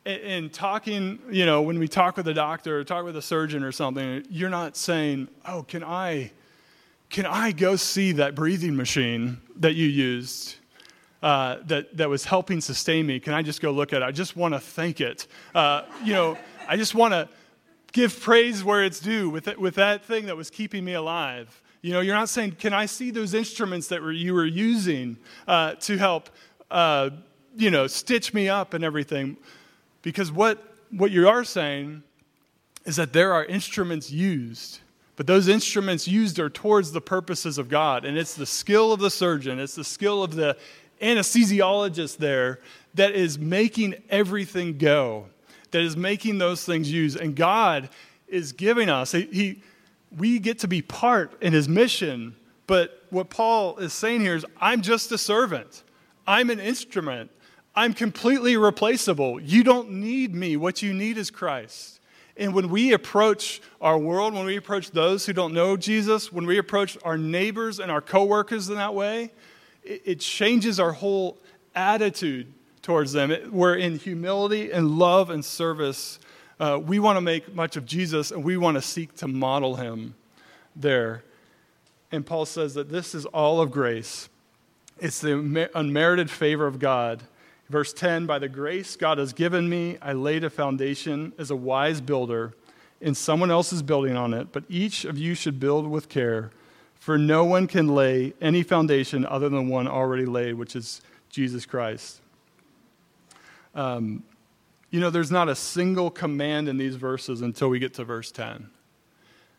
and, 0.06 0.21
and 0.21 0.54
talking, 0.54 1.19
you 1.30 1.45
know, 1.45 1.62
when 1.62 1.77
we 1.77 1.89
talk 1.89 2.15
with 2.15 2.30
a 2.30 2.34
doctor 2.34 2.80
or 2.80 2.86
talk 2.86 3.04
with 3.04 3.17
a 3.17 3.21
surgeon 3.21 3.62
or 3.62 3.73
something, 3.73 4.25
you're 4.30 4.49
not 4.49 4.77
saying, 4.77 5.27
oh, 5.45 5.63
can 5.63 5.84
I, 5.84 6.32
can 7.10 7.25
I 7.25 7.51
go 7.51 7.75
see 7.75 8.13
that 8.13 8.36
breathing 8.36 8.77
machine 8.77 9.41
that 9.58 9.75
you 9.75 9.88
used? 9.88 10.56
Uh, 11.21 11.57
that, 11.65 11.95
that 11.97 12.10
was 12.10 12.25
helping 12.25 12.62
sustain 12.62 13.05
me. 13.05 13.19
Can 13.19 13.34
I 13.34 13.41
just 13.41 13.62
go 13.62 13.71
look 13.71 13.93
at 13.93 14.01
it? 14.01 14.05
I 14.05 14.12
just 14.12 14.36
want 14.36 14.53
to 14.53 14.60
thank 14.60 15.01
it. 15.01 15.27
Uh, 15.53 15.84
you 16.03 16.13
know, 16.13 16.38
I 16.67 16.77
just 16.77 16.95
want 16.95 17.13
to 17.13 17.29
give 17.91 18.19
praise 18.19 18.63
where 18.63 18.84
it's 18.84 18.99
due 18.99 19.29
with, 19.29 19.47
it, 19.47 19.60
with 19.60 19.75
that 19.75 20.05
thing 20.05 20.25
that 20.27 20.38
was 20.38 20.49
keeping 20.49 20.84
me 20.84 20.93
alive. 20.93 21.62
You 21.81 21.93
know, 21.93 21.99
you're 21.99 22.15
not 22.15 22.29
saying, 22.29 22.53
can 22.53 22.73
I 22.73 22.86
see 22.86 23.12
those 23.12 23.34
instruments 23.34 23.88
that 23.88 24.01
were, 24.01 24.12
you 24.12 24.34
were 24.34 24.45
using 24.45 25.17
uh, 25.47 25.75
to 25.75 25.97
help, 25.97 26.29
uh, 26.69 27.10
you 27.55 27.71
know, 27.71 27.88
stitch 27.88 28.34
me 28.34 28.49
up 28.49 28.73
and 28.73 28.84
everything? 28.84 29.38
Because 30.01 30.31
what, 30.31 30.75
what 30.91 31.12
you 31.12 31.27
are 31.27 31.43
saying 31.43 32.03
is 32.86 32.95
that 32.95 33.13
there 33.13 33.34
are 33.34 33.45
instruments 33.45 34.12
used 34.12 34.79
but 35.21 35.27
those 35.27 35.47
instruments 35.47 36.07
used 36.07 36.39
are 36.39 36.49
towards 36.49 36.93
the 36.93 36.99
purposes 36.99 37.60
of 37.60 37.69
God. 37.69 38.05
And 38.05 38.17
it's 38.17 38.34
the 38.34 38.47
skill 38.47 38.91
of 38.91 38.99
the 38.99 39.12
surgeon, 39.12 39.60
it's 39.60 39.75
the 39.75 39.84
skill 39.84 40.23
of 40.23 40.34
the 40.34 40.57
anesthesiologist 41.02 42.18
there 42.18 42.60
that 42.94 43.12
is 43.14 43.40
making 43.40 43.96
everything 44.10 44.78
go, 44.78 45.28
that 45.72 45.82
is 45.82 45.98
making 45.98 46.38
those 46.38 46.64
things 46.64 46.92
use. 46.92 47.16
And 47.16 47.36
God 47.36 47.90
is 48.28 48.52
giving 48.52 48.90
us, 48.90 49.12
he, 49.12 49.62
we 50.16 50.40
get 50.40 50.60
to 50.60 50.68
be 50.68 50.82
part 50.82 51.42
in 51.42 51.54
his 51.54 51.68
mission, 51.68 52.36
But 52.72 53.04
what 53.10 53.30
Paul 53.30 53.80
is 53.80 53.92
saying 53.92 54.22
here 54.22 54.34
is, 54.34 54.46
I'm 54.62 54.82
just 54.82 55.12
a 55.12 55.18
servant, 55.18 55.84
I'm 56.26 56.50
an 56.50 56.62
instrument. 56.62 57.32
I'm 57.76 57.94
completely 57.94 58.56
replaceable. 58.56 59.42
You 59.42 59.66
don't 59.66 59.92
need 59.92 60.34
me. 60.34 60.56
What 60.56 60.82
you 60.82 60.94
need 60.94 61.18
is 61.18 61.30
Christ. 61.30 62.00
And 62.38 62.54
when 62.54 62.70
we 62.70 62.94
approach 62.94 63.62
our 63.82 63.98
world, 63.98 64.34
when 64.34 64.46
we 64.46 64.56
approach 64.56 64.92
those 64.92 65.26
who 65.26 65.34
don't 65.34 65.54
know 65.54 65.76
Jesus, 65.76 66.32
when 66.32 66.46
we 66.46 66.58
approach 66.58 66.98
our 67.04 67.18
neighbors 67.18 67.80
and 67.80 67.92
our 67.92 68.00
coworkers 68.00 68.70
in 68.70 68.76
that 68.76 68.94
way, 68.94 69.32
it, 69.84 70.20
changes 70.20 70.80
our 70.80 70.91
whole 70.91 71.38
attitude 71.76 72.52
towards 72.82 73.13
them. 73.13 73.34
We're 73.52 73.76
in 73.76 73.98
humility 73.98 74.72
and 74.72 74.98
love 74.98 75.30
and 75.30 75.44
service. 75.44 76.20
Uh, 76.60 76.80
we 76.82 77.00
want 77.00 77.17
to 77.17 77.22
make 77.22 77.54
much 77.54 77.76
of 77.76 77.86
Jesus 77.86 78.32
and 78.32 78.44
we 78.44 78.58
want 78.58 78.76
to 78.76 78.82
seek 78.82 79.15
to 79.17 79.28
model 79.28 79.76
him 79.76 80.15
there. 80.76 81.24
And 82.12 82.26
Paul 82.26 82.46
says 82.46 82.74
that 82.74 82.89
this 82.89 83.15
is 83.15 83.26
all 83.28 83.62
of 83.62 83.72
grace. 83.72 84.30
It's 85.00 85.20
the 85.20 85.70
unmerited 85.74 86.30
favor 86.30 86.67
of 86.67 86.78
God. 86.78 87.24
Verse 87.70 87.94
10 87.94 88.26
By 88.26 88.38
the 88.38 88.50
grace 88.50 88.96
God 88.96 89.17
has 89.17 89.34
given 89.34 89.70
me, 89.70 89.98
I 90.02 90.13
laid 90.13 90.44
a 90.44 90.50
foundation 90.50 91.34
as 91.38 91.50
a 91.50 91.56
wise 91.56 92.02
builder, 92.02 92.54
and 93.02 93.15
someone 93.15 93.50
else 93.50 93.72
is 93.72 93.82
building 93.82 94.15
on 94.15 94.34
it, 94.34 94.52
but 94.52 94.65
each 94.70 95.06
of 95.06 95.17
you 95.17 95.34
should 95.34 95.60
build 95.60 95.88
with 95.88 96.10
care, 96.10 96.52
for 97.02 97.18
no 97.18 97.44
one 97.44 97.68
can 97.68 97.90
lay 97.90 98.32
any 98.40 98.64
foundation 98.64 99.26
other 99.26 99.50
than 99.50 99.68
one 99.68 99.90
already 99.90 100.26
laid, 100.26 100.54
which 100.54 100.78
is 100.78 101.02
Jesus 101.30 101.66
Christ. 101.66 102.22
Um, 103.76 104.24
you 104.92 105.02
know, 105.02 105.10
there's 105.10 105.32
not 105.32 105.50
a 105.50 105.56
single 105.56 106.10
command 106.10 106.70
in 106.70 106.78
these 106.78 106.96
verses 106.96 107.42
until 107.42 107.70
we 107.70 107.80
get 107.80 107.96
to 107.96 108.06
verse 108.06 108.32
10. 108.32 108.70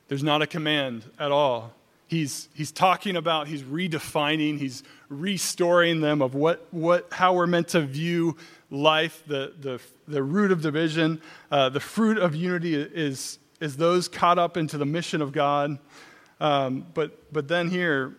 There's 0.09 0.23
not 0.23 0.41
a 0.41 0.47
command 0.47 1.05
at 1.19 1.31
all 1.31 1.75
he's, 2.13 2.49
he's 2.55 2.71
talking 2.71 3.17
about, 3.17 3.49
he's 3.49 3.63
redefining, 3.63 4.59
he's 4.59 4.85
restoring 5.09 6.01
them 6.01 6.21
of 6.23 6.35
what, 6.35 6.67
what, 6.71 7.09
how 7.11 7.35
we're 7.35 7.47
meant 7.47 7.69
to 7.69 7.81
view 7.81 8.37
life, 8.71 9.23
the, 9.27 9.53
the, 9.59 9.81
the 10.07 10.23
root 10.23 10.53
of 10.53 10.61
division. 10.61 11.21
Uh, 11.51 11.71
the 11.71 11.81
fruit 11.81 12.19
of 12.19 12.37
unity 12.37 12.75
is, 12.75 13.39
is 13.61 13.79
those 13.79 14.09
caught 14.09 14.39
up 14.39 14.57
into 14.57 14.77
the 14.77 14.87
mission 14.87 15.23
of 15.23 15.33
God. 15.33 15.79
Um, 16.43 16.87
but, 16.93 17.33
but 17.33 17.47
then 17.47 17.71
here, 17.71 18.17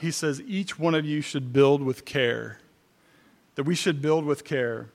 he 0.00 0.10
says, 0.10 0.40
each 0.46 0.78
one 0.78 0.94
of 0.94 1.04
you 1.04 1.20
should 1.20 1.52
build 1.52 1.82
with 1.82 2.06
care. 2.06 2.58
That 3.56 3.64
we 3.64 3.74
should 3.74 4.00
build 4.00 4.24
with 4.24 4.44
care. 4.44 4.88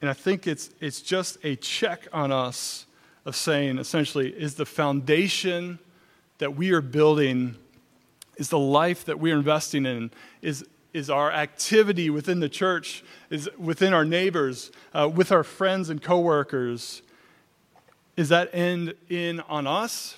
And 0.00 0.10
I 0.10 0.12
think 0.12 0.48
it's, 0.48 0.70
it's 0.80 1.00
just 1.00 1.38
a 1.44 1.54
check 1.54 2.08
on 2.12 2.32
us 2.32 2.86
of 3.24 3.36
saying, 3.36 3.78
essentially, 3.78 4.30
is 4.30 4.56
the 4.56 4.66
foundation 4.66 5.78
that 6.38 6.56
we 6.56 6.72
are 6.72 6.80
building 6.80 7.54
is 8.36 8.48
the 8.48 8.58
life 8.58 9.04
that 9.04 9.20
we're 9.20 9.36
investing 9.36 9.86
in, 9.86 10.10
is, 10.40 10.66
is 10.92 11.08
our 11.08 11.30
activity 11.30 12.10
within 12.10 12.40
the 12.40 12.48
church, 12.48 13.04
is 13.30 13.48
within 13.56 13.92
our 13.92 14.04
neighbors, 14.04 14.72
uh, 14.92 15.08
with 15.08 15.30
our 15.30 15.44
friends 15.44 15.88
and 15.88 16.02
coworkers. 16.02 17.02
Is 18.16 18.28
that 18.30 18.52
end 18.52 18.94
in 19.08 19.38
on 19.42 19.68
us? 19.68 20.16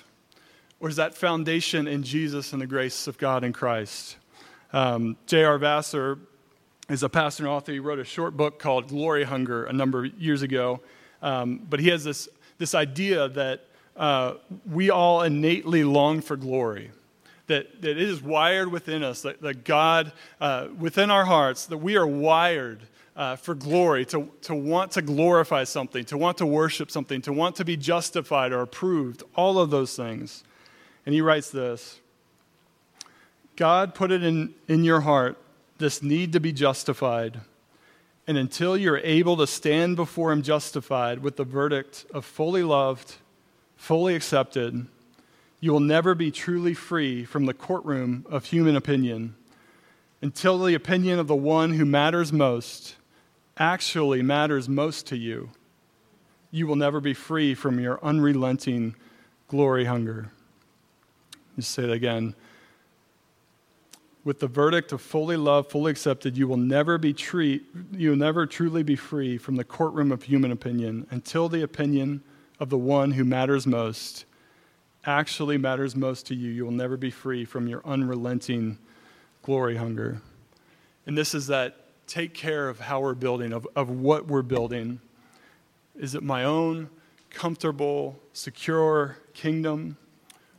Or 0.79 0.89
is 0.89 0.97
that 0.97 1.15
foundation 1.15 1.87
in 1.87 2.03
Jesus 2.03 2.53
and 2.53 2.61
the 2.61 2.67
grace 2.67 3.07
of 3.07 3.17
God 3.17 3.43
in 3.43 3.53
Christ? 3.53 4.17
Um, 4.73 5.17
J.R. 5.25 5.57
Vassar 5.57 6.19
is 6.89 7.01
a 7.01 7.09
pastor 7.09 7.43
and 7.43 7.49
author. 7.49 7.71
He 7.71 7.79
wrote 7.79 7.99
a 7.99 8.03
short 8.03 8.35
book 8.35 8.59
called 8.59 8.89
Glory 8.89 9.23
Hunger 9.23 9.65
a 9.65 9.73
number 9.73 10.05
of 10.05 10.13
years 10.19 10.41
ago. 10.41 10.81
Um, 11.21 11.65
but 11.69 11.79
he 11.79 11.89
has 11.89 12.03
this, 12.03 12.27
this 12.57 12.75
idea 12.75 13.29
that 13.29 13.65
uh, 13.95 14.35
we 14.69 14.89
all 14.89 15.21
innately 15.21 15.83
long 15.83 16.21
for 16.21 16.35
glory 16.35 16.91
that, 17.47 17.81
that 17.81 17.91
it 17.91 18.01
is 18.01 18.21
wired 18.21 18.71
within 18.71 19.03
us, 19.03 19.21
that, 19.21 19.41
that 19.41 19.63
God, 19.63 20.11
uh, 20.41 20.67
within 20.77 21.11
our 21.11 21.25
hearts, 21.25 21.65
that 21.67 21.77
we 21.77 21.95
are 21.95 22.07
wired 22.07 22.81
uh, 23.15 23.35
for 23.35 23.55
glory, 23.55 24.05
to, 24.05 24.29
to 24.41 24.55
want 24.55 24.91
to 24.91 25.01
glorify 25.01 25.63
something, 25.63 26.03
to 26.05 26.17
want 26.17 26.37
to 26.39 26.45
worship 26.45 26.91
something, 26.91 27.21
to 27.21 27.31
want 27.31 27.55
to 27.57 27.65
be 27.65 27.77
justified 27.77 28.51
or 28.51 28.61
approved, 28.61 29.23
all 29.35 29.59
of 29.59 29.69
those 29.69 29.95
things. 29.95 30.43
And 31.05 31.13
he 31.13 31.21
writes 31.21 31.49
this 31.49 31.99
God 33.55 33.95
put 33.95 34.11
it 34.11 34.23
in, 34.23 34.53
in 34.67 34.83
your 34.83 35.01
heart, 35.01 35.37
this 35.77 36.01
need 36.01 36.33
to 36.33 36.39
be 36.39 36.51
justified. 36.51 37.41
And 38.27 38.37
until 38.37 38.75
you're 38.75 38.97
able 38.97 39.37
to 39.37 39.45
stand 39.45 39.95
before 39.95 40.31
him 40.31 40.41
justified 40.41 41.19
with 41.19 41.35
the 41.35 41.43
verdict 41.43 42.05
of 42.11 42.25
fully 42.25 42.63
loved, 42.63 43.15
fully 43.75 44.15
accepted, 44.15 44.87
you 45.59 45.71
will 45.71 45.79
never 45.79 46.15
be 46.15 46.31
truly 46.31 46.73
free 46.73 47.23
from 47.23 47.45
the 47.45 47.53
courtroom 47.53 48.25
of 48.29 48.45
human 48.45 48.75
opinion 48.75 49.35
until 50.21 50.57
the 50.57 50.73
opinion 50.73 51.19
of 51.19 51.27
the 51.27 51.35
one 51.35 51.73
who 51.73 51.85
matters 51.85 52.33
most 52.33 52.95
actually 53.57 54.21
matters 54.21 54.67
most 54.67 55.05
to 55.07 55.17
you. 55.17 55.51
You 56.51 56.67
will 56.67 56.75
never 56.75 56.99
be 56.99 57.13
free 57.13 57.53
from 57.53 57.79
your 57.79 58.03
unrelenting 58.03 58.95
glory 59.47 59.85
hunger. 59.85 60.31
Just 61.55 61.71
say 61.71 61.83
it 61.83 61.91
again. 61.91 62.35
With 64.23 64.39
the 64.39 64.47
verdict 64.47 64.91
of 64.91 65.01
fully 65.01 65.37
loved, 65.37 65.69
fully 65.69 65.91
accepted, 65.91 66.35
you 66.35 66.47
will 66.47 66.57
never 66.57 66.97
be 66.97 67.13
treat, 67.13 67.63
you 67.91 68.09
will 68.09 68.17
never 68.17 68.45
truly 68.45 68.81
be 68.81 68.95
free 68.95 69.37
from 69.37 69.55
the 69.55 69.63
courtroom 69.63 70.11
of 70.11 70.23
human 70.23 70.51
opinion 70.51 71.05
until 71.11 71.47
the 71.47 71.61
opinion 71.61 72.23
of 72.59 72.69
the 72.69 72.77
one 72.77 73.11
who 73.11 73.23
matters 73.23 73.67
most 73.67 74.25
actually 75.07 75.57
matters 75.57 75.95
most 75.95 76.27
to 76.27 76.35
you, 76.35 76.51
you 76.51 76.65
will 76.65 76.71
never 76.71 76.97
be 76.97 77.11
free 77.11 77.45
from 77.45 77.67
your 77.67 77.81
unrelenting 77.85 78.77
glory 79.43 79.75
hunger. 79.75 80.21
And 81.05 81.17
this 81.17 81.35
is 81.35 81.47
that 81.47 81.75
take 82.07 82.33
care 82.33 82.69
of 82.69 82.79
how 82.79 83.01
we're 83.01 83.13
building, 83.13 83.53
of, 83.53 83.67
of 83.75 83.89
what 83.89 84.27
we're 84.27 84.41
building. 84.41 84.99
Is 85.95 86.15
it 86.15 86.23
my 86.23 86.43
own 86.43 86.89
comfortable, 87.29 88.19
secure 88.33 89.17
kingdom? 89.33 89.97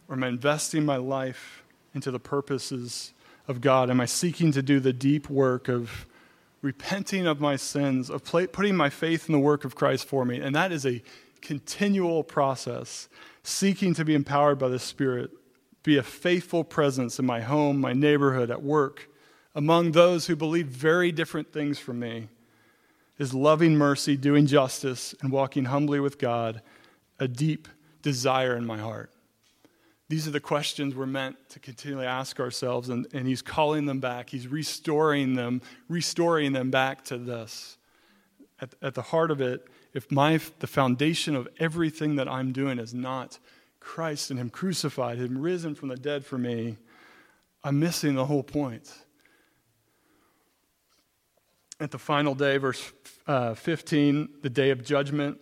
Or 0.09 0.15
am 0.15 0.25
I 0.25 0.29
investing 0.29 0.85
my 0.85 0.97
life 0.97 1.63
into 1.95 2.11
the 2.11 2.21
purposes 2.21 3.13
of 3.49 3.61
God? 3.61 3.91
Am 3.91 4.01
I 4.01 4.07
seeking 4.07 4.53
to 4.53 4.63
do 4.63 4.81
the 4.81 4.93
deep 4.93 5.29
work 5.29 5.69
of 5.69 6.07
repenting 6.63 7.27
of 7.27 7.41
my 7.41 7.57
sins, 7.57 8.11
of 8.11 8.25
putting 8.25 8.77
my 8.77 8.91
faith 8.91 9.29
in 9.29 9.33
the 9.33 9.39
work 9.39 9.65
of 9.65 9.75
Christ 9.75 10.07
for 10.07 10.25
me? 10.25 10.41
And 10.41 10.55
that 10.55 10.73
is 10.73 10.87
a 10.87 11.03
continual 11.41 12.23
process 12.23 13.09
seeking 13.43 13.95
to 13.95 14.05
be 14.05 14.15
empowered 14.15 14.59
by 14.59 14.69
the 14.69 14.79
Spirit, 14.79 15.31
be 15.83 15.97
a 15.97 16.03
faithful 16.03 16.65
presence 16.65 17.19
in 17.19 17.27
my 17.27 17.41
home, 17.41 17.81
my 17.81 17.93
neighborhood, 17.93 18.51
at 18.51 18.63
work, 18.63 19.09
among 19.55 19.93
those 19.93 20.27
who 20.27 20.37
believe 20.37 20.67
very 20.67 21.13
different 21.13 21.53
things 21.53 21.79
from 21.79 22.01
me, 22.01 22.29
is 23.19 23.33
loving 23.33 23.77
mercy, 23.77 24.17
doing 24.17 24.47
justice, 24.47 25.15
and 25.23 25.33
walking 25.33 25.67
humbly 25.67 26.01
with 26.01 26.19
God, 26.19 26.61
a 27.19 27.29
deep 27.29 27.69
desire 28.03 28.57
in 28.57 28.67
my 28.67 28.79
heart. 28.79 29.11
These 30.09 30.29
are 30.29 30.31
the 30.31 30.41
questions 30.41 30.95
we're 30.95 31.07
meant 31.07 31.37
to 31.51 31.59
continually 31.59 32.07
ask 32.07 32.39
ourselves, 32.39 32.89
and, 32.89 33.07
and 33.13 33.27
he's 33.27 33.43
calling 33.43 33.87
them 33.87 33.99
back. 33.99 34.31
He's 34.31 34.47
restoring 34.47 35.35
them, 35.35 35.63
restoring 35.89 36.53
them 36.53 36.71
back 36.71 37.05
to 37.07 37.19
this. 37.19 37.77
At, 38.61 38.75
at 38.81 38.95
the 38.95 39.03
heart 39.03 39.31
of 39.31 39.41
it 39.41 39.69
if 39.97 40.13
my, 40.13 40.39
the 40.59 40.67
foundation 40.67 41.35
of 41.35 41.49
everything 41.59 42.17
that 42.17 42.29
I'm 42.29 42.53
doing 42.53 42.79
is 42.79 42.93
not 42.93 43.39
Christ 43.81 44.31
and 44.31 44.39
Him 44.39 44.51
crucified, 44.51 45.17
Him 45.17 45.39
risen 45.39 45.75
from 45.75 45.89
the 45.89 45.97
dead 45.97 46.27
for 46.27 46.37
me, 46.37 46.77
I'm 47.65 47.81
missing 47.81 48.15
the 48.15 48.27
whole 48.27 48.43
point. 48.43 48.93
At 51.81 51.93
the 51.93 51.99
final 51.99 52.35
day, 52.35 52.59
verse 52.59 52.93
uh, 53.27 53.55
15, 53.55 54.29
the 54.43 54.51
day 54.51 54.69
of 54.69 54.85
judgment, 54.85 55.41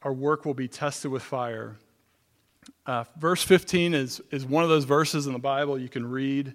our 0.00 0.14
work 0.14 0.46
will 0.46 0.54
be 0.54 0.68
tested 0.68 1.10
with 1.10 1.22
fire. 1.22 1.76
Uh, 2.84 3.04
verse 3.18 3.42
15 3.42 3.94
is, 3.94 4.20
is 4.30 4.44
one 4.44 4.64
of 4.64 4.70
those 4.70 4.84
verses 4.84 5.26
in 5.26 5.32
the 5.32 5.38
Bible 5.38 5.78
you 5.78 5.88
can 5.88 6.04
read 6.04 6.54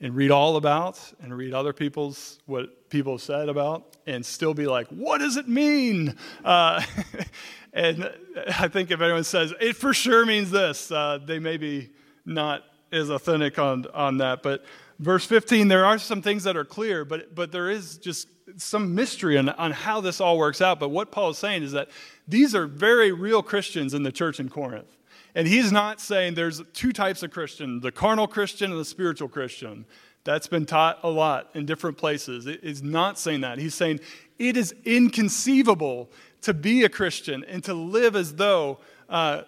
and 0.00 0.14
read 0.14 0.30
all 0.30 0.56
about 0.56 1.00
and 1.20 1.36
read 1.36 1.54
other 1.54 1.72
people's 1.72 2.38
what 2.46 2.88
people 2.90 3.14
have 3.14 3.22
said 3.22 3.48
about 3.48 3.96
and 4.06 4.24
still 4.24 4.54
be 4.54 4.66
like 4.66 4.86
what 4.88 5.18
does 5.18 5.36
it 5.36 5.48
mean? 5.48 6.14
Uh, 6.44 6.82
and 7.72 8.10
i 8.58 8.68
think 8.68 8.90
if 8.90 9.00
anyone 9.00 9.24
says 9.24 9.52
it 9.60 9.76
for 9.76 9.92
sure 9.92 10.24
means 10.24 10.50
this 10.50 10.90
uh, 10.90 11.18
they 11.24 11.38
may 11.38 11.56
be 11.56 11.90
not 12.24 12.62
as 12.92 13.10
authentic 13.10 13.58
on, 13.58 13.84
on 13.92 14.18
that. 14.18 14.42
But 14.42 14.64
verse 14.98 15.24
15 15.24 15.68
there 15.68 15.84
are 15.84 15.98
some 15.98 16.22
things 16.22 16.44
that 16.44 16.56
are 16.56 16.64
clear 16.64 17.04
but, 17.04 17.34
but 17.34 17.50
there 17.50 17.70
is 17.70 17.98
just 17.98 18.28
some 18.56 18.94
mystery 18.94 19.36
on, 19.36 19.48
on 19.48 19.72
how 19.72 20.00
this 20.00 20.20
all 20.20 20.38
works 20.38 20.62
out. 20.62 20.78
But 20.78 20.90
what 20.90 21.10
paul 21.10 21.30
is 21.30 21.38
saying 21.38 21.64
is 21.64 21.72
that 21.72 21.88
these 22.28 22.54
are 22.54 22.66
very 22.66 23.12
real 23.12 23.42
christians 23.42 23.94
in 23.94 24.04
the 24.04 24.12
church 24.12 24.38
in 24.38 24.48
corinth 24.48 24.95
and 25.36 25.46
he's 25.46 25.70
not 25.70 26.00
saying 26.00 26.34
there's 26.34 26.62
two 26.72 26.94
types 26.94 27.22
of 27.22 27.30
Christian 27.30 27.80
the 27.80 27.92
carnal 27.92 28.26
Christian 28.26 28.72
and 28.72 28.80
the 28.80 28.84
spiritual 28.84 29.28
Christian. 29.28 29.84
That's 30.24 30.48
been 30.48 30.66
taught 30.66 30.98
a 31.04 31.08
lot 31.08 31.50
in 31.54 31.66
different 31.66 31.98
places. 31.98 32.48
He's 32.60 32.82
not 32.82 33.16
saying 33.16 33.42
that. 33.42 33.58
He's 33.58 33.76
saying 33.76 34.00
it 34.40 34.56
is 34.56 34.74
inconceivable 34.84 36.10
to 36.40 36.52
be 36.52 36.82
a 36.82 36.88
Christian 36.88 37.44
and 37.44 37.62
to 37.64 37.74
live 37.74 38.16
as 38.16 38.34
though 38.34 38.78
uh, 39.08 39.42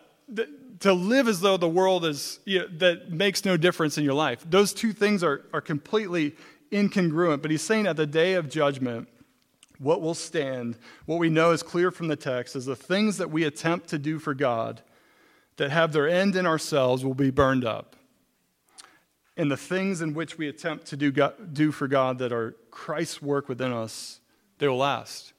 to 0.80 0.92
live 0.92 1.26
as 1.26 1.40
though 1.40 1.56
the 1.56 1.68
world 1.68 2.04
is, 2.04 2.38
you 2.44 2.60
know, 2.60 2.68
that 2.78 3.10
makes 3.10 3.44
no 3.44 3.56
difference 3.56 3.98
in 3.98 4.04
your 4.04 4.14
life. 4.14 4.44
Those 4.48 4.72
two 4.72 4.92
things 4.92 5.24
are, 5.24 5.46
are 5.52 5.62
completely 5.62 6.36
incongruent. 6.70 7.42
But 7.42 7.50
he's 7.50 7.62
saying 7.62 7.86
at 7.86 7.96
the 7.96 8.06
day 8.06 8.34
of 8.34 8.48
judgment, 8.48 9.08
what 9.78 10.02
will 10.02 10.14
stand, 10.14 10.76
what 11.06 11.18
we 11.18 11.30
know 11.30 11.50
is 11.52 11.62
clear 11.62 11.90
from 11.90 12.08
the 12.08 12.14
text, 12.14 12.54
is 12.54 12.66
the 12.66 12.76
things 12.76 13.16
that 13.16 13.30
we 13.30 13.44
attempt 13.44 13.88
to 13.88 13.98
do 13.98 14.18
for 14.18 14.34
God 14.34 14.82
that 15.58 15.70
have 15.70 15.92
their 15.92 16.08
end 16.08 16.34
in 16.34 16.46
ourselves 16.46 17.04
will 17.04 17.14
be 17.14 17.30
burned 17.30 17.64
up. 17.64 17.94
And 19.36 19.50
the 19.50 19.56
things 19.56 20.00
in 20.00 20.14
which 20.14 20.38
we 20.38 20.48
attempt 20.48 20.86
to 20.86 20.96
do, 20.96 21.12
God, 21.12 21.52
do 21.52 21.70
for 21.70 21.86
God 21.86 22.18
that 22.18 22.32
are 22.32 22.56
Christ's 22.70 23.20
work 23.20 23.48
within 23.48 23.72
us, 23.72 24.20
they 24.58 24.66
will 24.66 24.78
last. 24.78 25.32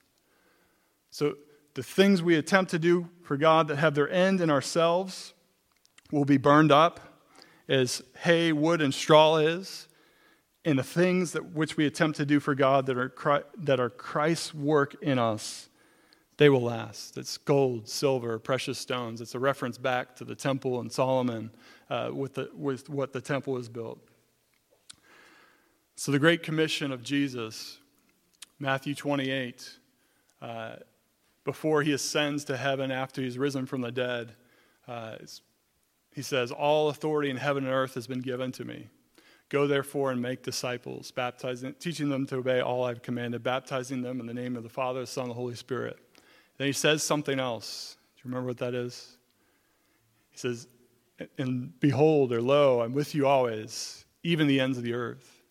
So 1.09 1.35
the 1.73 1.83
things 1.83 2.21
we 2.21 2.35
attempt 2.35 2.71
to 2.71 2.79
do 2.79 3.09
for 3.23 3.37
God 3.37 3.67
that 3.67 3.77
have 3.77 3.95
their 3.95 4.09
end 4.09 4.41
in 4.41 4.49
ourselves 4.49 5.33
will 6.11 6.25
be 6.25 6.37
burned 6.37 6.71
up 6.71 6.99
as 7.67 8.01
hay, 8.19 8.51
wood, 8.51 8.81
and 8.81 8.93
straw 8.93 9.37
is. 9.37 9.87
And 10.65 10.77
the 10.77 10.83
things 10.83 11.31
that 11.31 11.53
which 11.53 11.77
we 11.77 11.85
attempt 11.85 12.17
to 12.17 12.25
do 12.25 12.39
for 12.39 12.55
God 12.55 12.85
that 12.87 12.97
are, 12.97 13.45
that 13.57 13.79
are 13.79 13.89
Christ's 13.89 14.53
work 14.53 14.95
in 15.01 15.17
us, 15.17 15.68
they 16.39 16.49
will 16.49 16.61
last. 16.61 17.17
It's 17.17 17.37
gold, 17.37 17.89
silver, 17.89 18.39
precious 18.39 18.79
stones. 18.79 19.19
It's 19.19 19.35
a 19.35 19.39
reference 19.39 19.77
back 19.77 20.15
to 20.15 20.23
the 20.23 20.35
temple 20.35 20.79
and 20.79 20.89
Solomon 20.89 21.51
uh, 21.89 22.11
with, 22.13 22.35
the, 22.35 22.49
with 22.55 22.89
what 22.89 23.11
the 23.11 23.19
temple 23.19 23.53
was 23.53 23.67
built. 23.67 23.99
So, 25.97 26.13
the 26.13 26.17
Great 26.17 26.41
Commission 26.41 26.93
of 26.93 27.03
Jesus, 27.03 27.77
Matthew 28.57 28.95
28, 28.95 29.69
uh, 30.41 30.75
before 31.43 31.81
he 31.83 31.91
ascends 31.91 32.45
to 32.45 32.55
heaven 32.55 32.89
after 32.89 33.21
he's 33.21 33.37
risen 33.37 33.65
from 33.65 33.81
the 33.81 33.91
dead, 33.91 34.31
uh, 34.87 35.17
he 36.15 36.21
says, 36.21 36.53
All 36.53 36.87
authority 36.87 37.29
in 37.29 37.35
heaven 37.35 37.65
and 37.65 37.73
earth 37.73 37.95
has 37.95 38.07
been 38.07 38.21
given 38.21 38.53
to 38.53 38.63
me. 38.63 38.87
Go 39.49 39.67
therefore 39.67 40.11
and 40.11 40.21
make 40.21 40.43
disciples, 40.43 41.11
baptizing, 41.11 41.73
teaching 41.81 42.07
them 42.07 42.25
to 42.27 42.37
obey 42.37 42.61
all 42.61 42.85
I've 42.85 43.01
commanded, 43.01 43.43
baptizing 43.43 44.03
them 44.03 44.21
in 44.21 44.25
the 44.25 44.33
name 44.33 44.55
of 44.55 44.63
the 44.63 44.69
Father, 44.69 45.01
the 45.01 45.07
Son, 45.07 45.23
and 45.23 45.31
the 45.31 45.35
Holy 45.35 45.55
Spirit. 45.55 45.99
Then 46.59 46.67
he 46.67 46.73
says 46.73 47.01
something 47.01 47.39
else. 47.39 47.97
Do 48.15 48.19
you 48.19 48.29
remember 48.29 48.49
what 48.49 48.57
that 48.57 48.75
is? 48.75 49.17
He 50.29 50.37
says, 50.37 50.67
And 51.37 51.79
behold, 51.79 52.33
or 52.33 52.41
lo, 52.41 52.81
I'm 52.81 52.93
with 52.93 53.15
you 53.15 53.25
always, 53.25 54.05
even 54.23 54.45
the 54.45 54.59
ends 54.59 54.77
of 54.77 54.83
the 54.83 54.93
earth. 54.93 55.41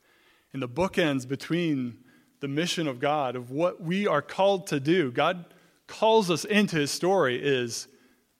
And 0.53 0.63
the 0.63 0.69
bookends 0.69 1.27
between 1.27 1.99
the 2.41 2.49
mission 2.49 2.87
of 2.87 3.01
God, 3.01 3.37
of 3.37 3.51
what 3.51 3.81
we 3.81 4.07
are 4.07 4.23
called 4.23 4.67
to 4.69 4.79
do, 4.79 5.11
God 5.11 5.47
calls 5.87 6.31
us 6.31 6.45
into 6.45 6.77
his 6.77 6.91
story 6.91 7.41
is 7.43 7.89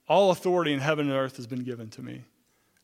all 0.07 0.29
authority 0.29 0.71
in 0.71 0.79
heaven 0.79 1.09
and 1.09 1.17
earth 1.17 1.37
has 1.37 1.47
been 1.47 1.63
given 1.63 1.89
to 1.89 2.03
me. 2.03 2.23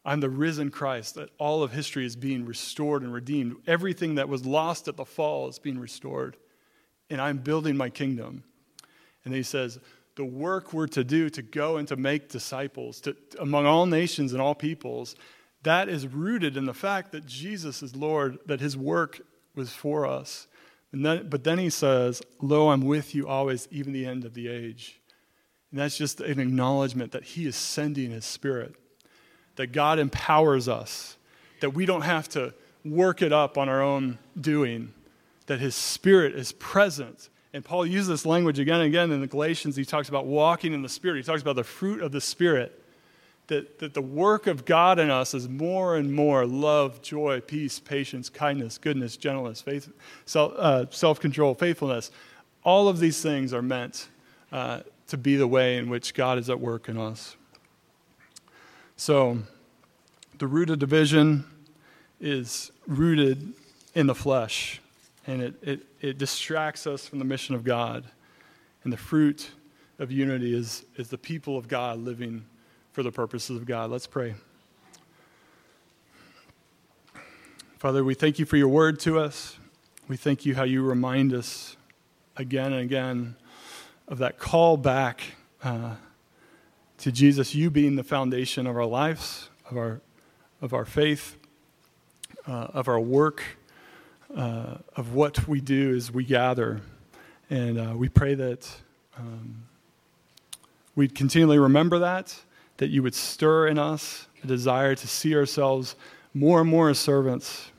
I'm 0.04 0.20
the 0.20 0.30
risen 0.30 0.72
Christ, 0.72 1.16
that 1.16 1.30
all 1.38 1.62
of 1.62 1.72
history 1.72 2.06
is 2.06 2.16
being 2.16 2.46
restored 2.46 3.04
and 3.04 3.14
redeemed. 3.14 3.58
Everything 3.68 4.16
that 4.16 4.30
was 4.30 4.46
lost 4.46 4.88
at 4.88 4.98
the 4.98 5.06
fall 5.06 5.48
is 5.48 5.60
being 5.60 5.80
restored. 5.80 6.38
And 7.10 7.22
I'm 7.22 7.38
building 7.38 7.78
my 7.78 7.90
kingdom. 7.90 8.44
And 9.26 9.34
he 9.34 9.43
says, 9.43 9.80
the 10.15 10.26
work 10.26 10.71
we're 10.71 10.88
to 10.88 11.03
do 11.03 11.30
to 11.30 11.41
go 11.41 11.78
and 11.78 11.88
to 11.89 11.95
make 11.95 12.30
disciples 12.30 13.01
to, 13.01 13.15
among 13.39 13.65
all 13.65 13.86
nations 13.86 14.32
and 14.32 14.41
all 14.41 14.55
peoples, 14.55 15.15
that 15.63 15.89
is 15.89 16.07
rooted 16.07 16.55
in 16.55 16.65
the 16.65 16.73
fact 16.73 17.11
that 17.11 17.26
Jesus 17.26 17.84
is 17.84 17.95
Lord, 17.95 18.38
that 18.45 18.61
his 18.61 18.78
work 18.78 19.21
was 19.55 19.71
for 19.71 20.05
us. 20.05 20.47
Then, 20.93 21.28
but 21.28 21.43
then 21.43 21.57
he 21.57 21.69
says, 21.69 22.21
Lo, 22.41 22.69
I'm 22.69 22.86
with 22.86 23.13
you 23.13 23.28
always, 23.28 23.67
even 23.71 23.91
the 23.91 24.05
end 24.05 24.23
of 24.23 24.34
the 24.34 24.47
age. 24.47 24.99
And 25.71 25.80
that's 25.82 25.97
just 25.97 26.21
an 26.21 26.39
acknowledgement 26.39 27.11
that 27.11 27.23
he 27.23 27.45
is 27.45 27.55
sending 27.57 28.11
his 28.11 28.23
spirit, 28.23 28.76
that 29.57 29.73
God 29.73 29.99
empowers 29.99 30.69
us, 30.69 31.17
that 31.59 31.71
we 31.71 31.86
don't 31.86 32.03
have 32.03 32.30
to 32.30 32.53
work 32.86 33.21
it 33.21 33.34
up 33.34 33.57
on 33.57 33.67
our 33.67 33.82
own 33.82 34.19
doing, 34.39 34.93
that 35.47 35.59
his 35.59 35.76
spirit 35.76 36.36
is 36.36 36.53
present. 36.53 37.30
And 37.56 37.64
Paul 37.64 37.86
uses 37.86 38.10
this 38.10 38.26
language 38.26 38.60
again 38.60 38.82
and 38.82 38.88
again 38.88 39.12
in 39.14 39.22
the 39.22 39.28
Galatians. 39.28 39.78
He 39.78 39.86
talks 39.86 40.10
about 40.10 40.26
walking 40.26 40.74
in 40.74 40.82
the 40.82 40.89
spirit, 40.89 41.16
he 41.16 41.24
talks 41.24 41.41
about 41.41 41.56
the 41.56 41.64
fruit 41.64 42.01
of 42.01 42.12
the 42.12 42.20
spirit 42.20 42.84
that, 43.47 43.80
that 43.80 43.93
the 43.93 44.01
work 44.01 44.45
of 44.45 44.66
God 44.66 44.99
in 44.99 45.10
us 45.10 45.34
is 45.34 45.47
more 45.47 45.95
and 45.95 46.14
more 46.14 46.45
love, 46.45 47.01
joy, 47.01 47.39
peace, 47.39 47.80
patience, 47.80 48.28
kindness, 48.28 48.78
goodness, 48.78 49.16
gentleness, 49.16 49.62
faith, 49.62 49.89
self, 50.26 50.51
uh, 50.58 50.89
self-control, 50.89 51.56
faithfulness. 51.56 52.12
All 52.66 52.89
of 52.89 52.99
these 52.99 53.22
things 53.22 53.53
are 53.53 53.62
meant 53.62 54.10
uh, 54.51 54.82
to 55.08 55.18
be 55.18 55.38
the 55.38 55.47
way 55.47 55.78
in 55.78 55.89
which 55.89 56.14
God 56.14 56.38
is 56.38 56.49
at 56.49 56.60
work 56.60 56.89
in 56.89 56.97
us. 56.97 57.38
So, 58.97 59.39
the 60.39 60.47
root 60.47 60.70
of 60.70 60.80
division 60.80 61.45
is 62.20 62.74
rooted 62.86 63.53
in 63.93 64.08
the 64.08 64.16
flesh, 64.16 64.82
and 65.28 65.41
it, 65.41 65.55
it, 65.61 65.86
it 66.01 66.17
distracts 66.17 66.86
us 66.86 67.07
from 67.07 67.19
the 67.19 67.26
mission 67.26 67.55
of 67.55 67.63
God. 67.63 68.05
And 68.84 68.93
the 68.93 68.97
fruit 68.97 69.49
of 69.97 70.11
unity 70.11 70.55
is, 70.55 70.86
is 70.97 71.09
the 71.09 71.17
people 71.17 71.57
of 71.57 71.67
God 71.67 71.99
living 71.99 72.45
for 72.91 73.03
the 73.03 73.11
purposes 73.11 73.57
of 73.57 73.65
God. 73.65 73.89
Let's 73.89 74.07
pray. 74.07 74.36
Father, 77.78 78.03
we 78.03 78.13
thank 78.13 78.39
you 78.39 78.45
for 78.45 78.57
your 78.57 78.67
word 78.67 78.99
to 79.01 79.19
us. 79.19 79.57
We 80.07 80.17
thank 80.17 80.45
you 80.45 80.55
how 80.55 80.63
you 80.63 80.84
remind 80.84 81.34
us 81.34 81.76
again 82.38 82.73
and 82.73 82.82
again 82.82 83.36
of 84.07 84.19
that 84.19 84.38
call 84.38 84.78
back 84.78 85.21
uh, 85.63 85.95
to 86.99 87.11
Jesus, 87.11 87.55
you 87.55 87.69
being 87.69 87.95
the 87.95 88.03
foundation 88.03 88.67
of 88.67 88.78
our 88.78 88.86
lives, 88.86 89.49
of 89.69 89.78
our, 89.78 90.01
of 90.61 90.73
our 90.73 90.86
faith, 90.86 91.38
uh, 92.47 92.67
of 92.73 92.88
our 92.88 92.99
work, 92.99 93.43
uh, 94.34 94.78
of 94.95 95.13
what 95.13 95.47
we 95.47 95.61
do 95.61 95.95
as 95.95 96.11
we 96.11 96.23
gather. 96.23 96.82
And 97.49 97.78
uh, 97.78 97.93
we 97.95 98.09
pray 98.09 98.36
that 98.36 98.69
um, 99.17 99.65
we'd 100.95 101.13
continually 101.13 101.59
remember 101.59 101.99
that 101.99 102.36
that 102.78 102.89
you 102.89 103.01
would 103.01 103.15
stir 103.15 103.67
in 103.67 103.80
us 103.80 104.28
a 104.43 104.47
desire 104.47 104.95
to 104.95 105.07
see 105.07 105.36
ourselves 105.36 105.95
more 106.34 106.61
and 106.61 106.69
more 106.69 106.89
as 106.89 106.99
servants 106.99 107.71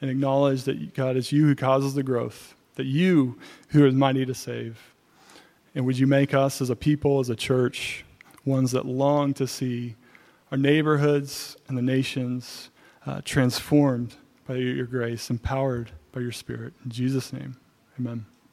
and 0.00 0.10
acknowledge 0.10 0.64
that 0.64 0.94
God 0.94 1.16
is 1.16 1.32
you 1.32 1.46
who 1.46 1.54
causes 1.54 1.94
the 1.94 2.02
growth, 2.02 2.54
that 2.76 2.86
you 2.86 3.38
who 3.68 3.84
is 3.84 3.94
mighty 3.94 4.24
to 4.24 4.34
save. 4.34 4.94
And 5.74 5.84
would 5.86 5.98
you 5.98 6.06
make 6.06 6.34
us 6.34 6.60
as 6.60 6.70
a 6.70 6.76
people, 6.76 7.20
as 7.20 7.30
a 7.30 7.36
church, 7.36 8.04
ones 8.44 8.72
that 8.72 8.86
long 8.86 9.34
to 9.34 9.46
see 9.46 9.96
our 10.50 10.58
neighborhoods 10.58 11.56
and 11.66 11.78
the 11.78 11.82
nations 11.82 12.70
uh, 13.06 13.22
transformed 13.24 14.14
by 14.46 14.54
your 14.56 14.86
grace, 14.86 15.30
empowered 15.30 15.90
by 16.12 16.20
your 16.20 16.32
Spirit. 16.32 16.74
In 16.84 16.90
Jesus' 16.90 17.32
name, 17.32 17.56
amen. 17.98 18.26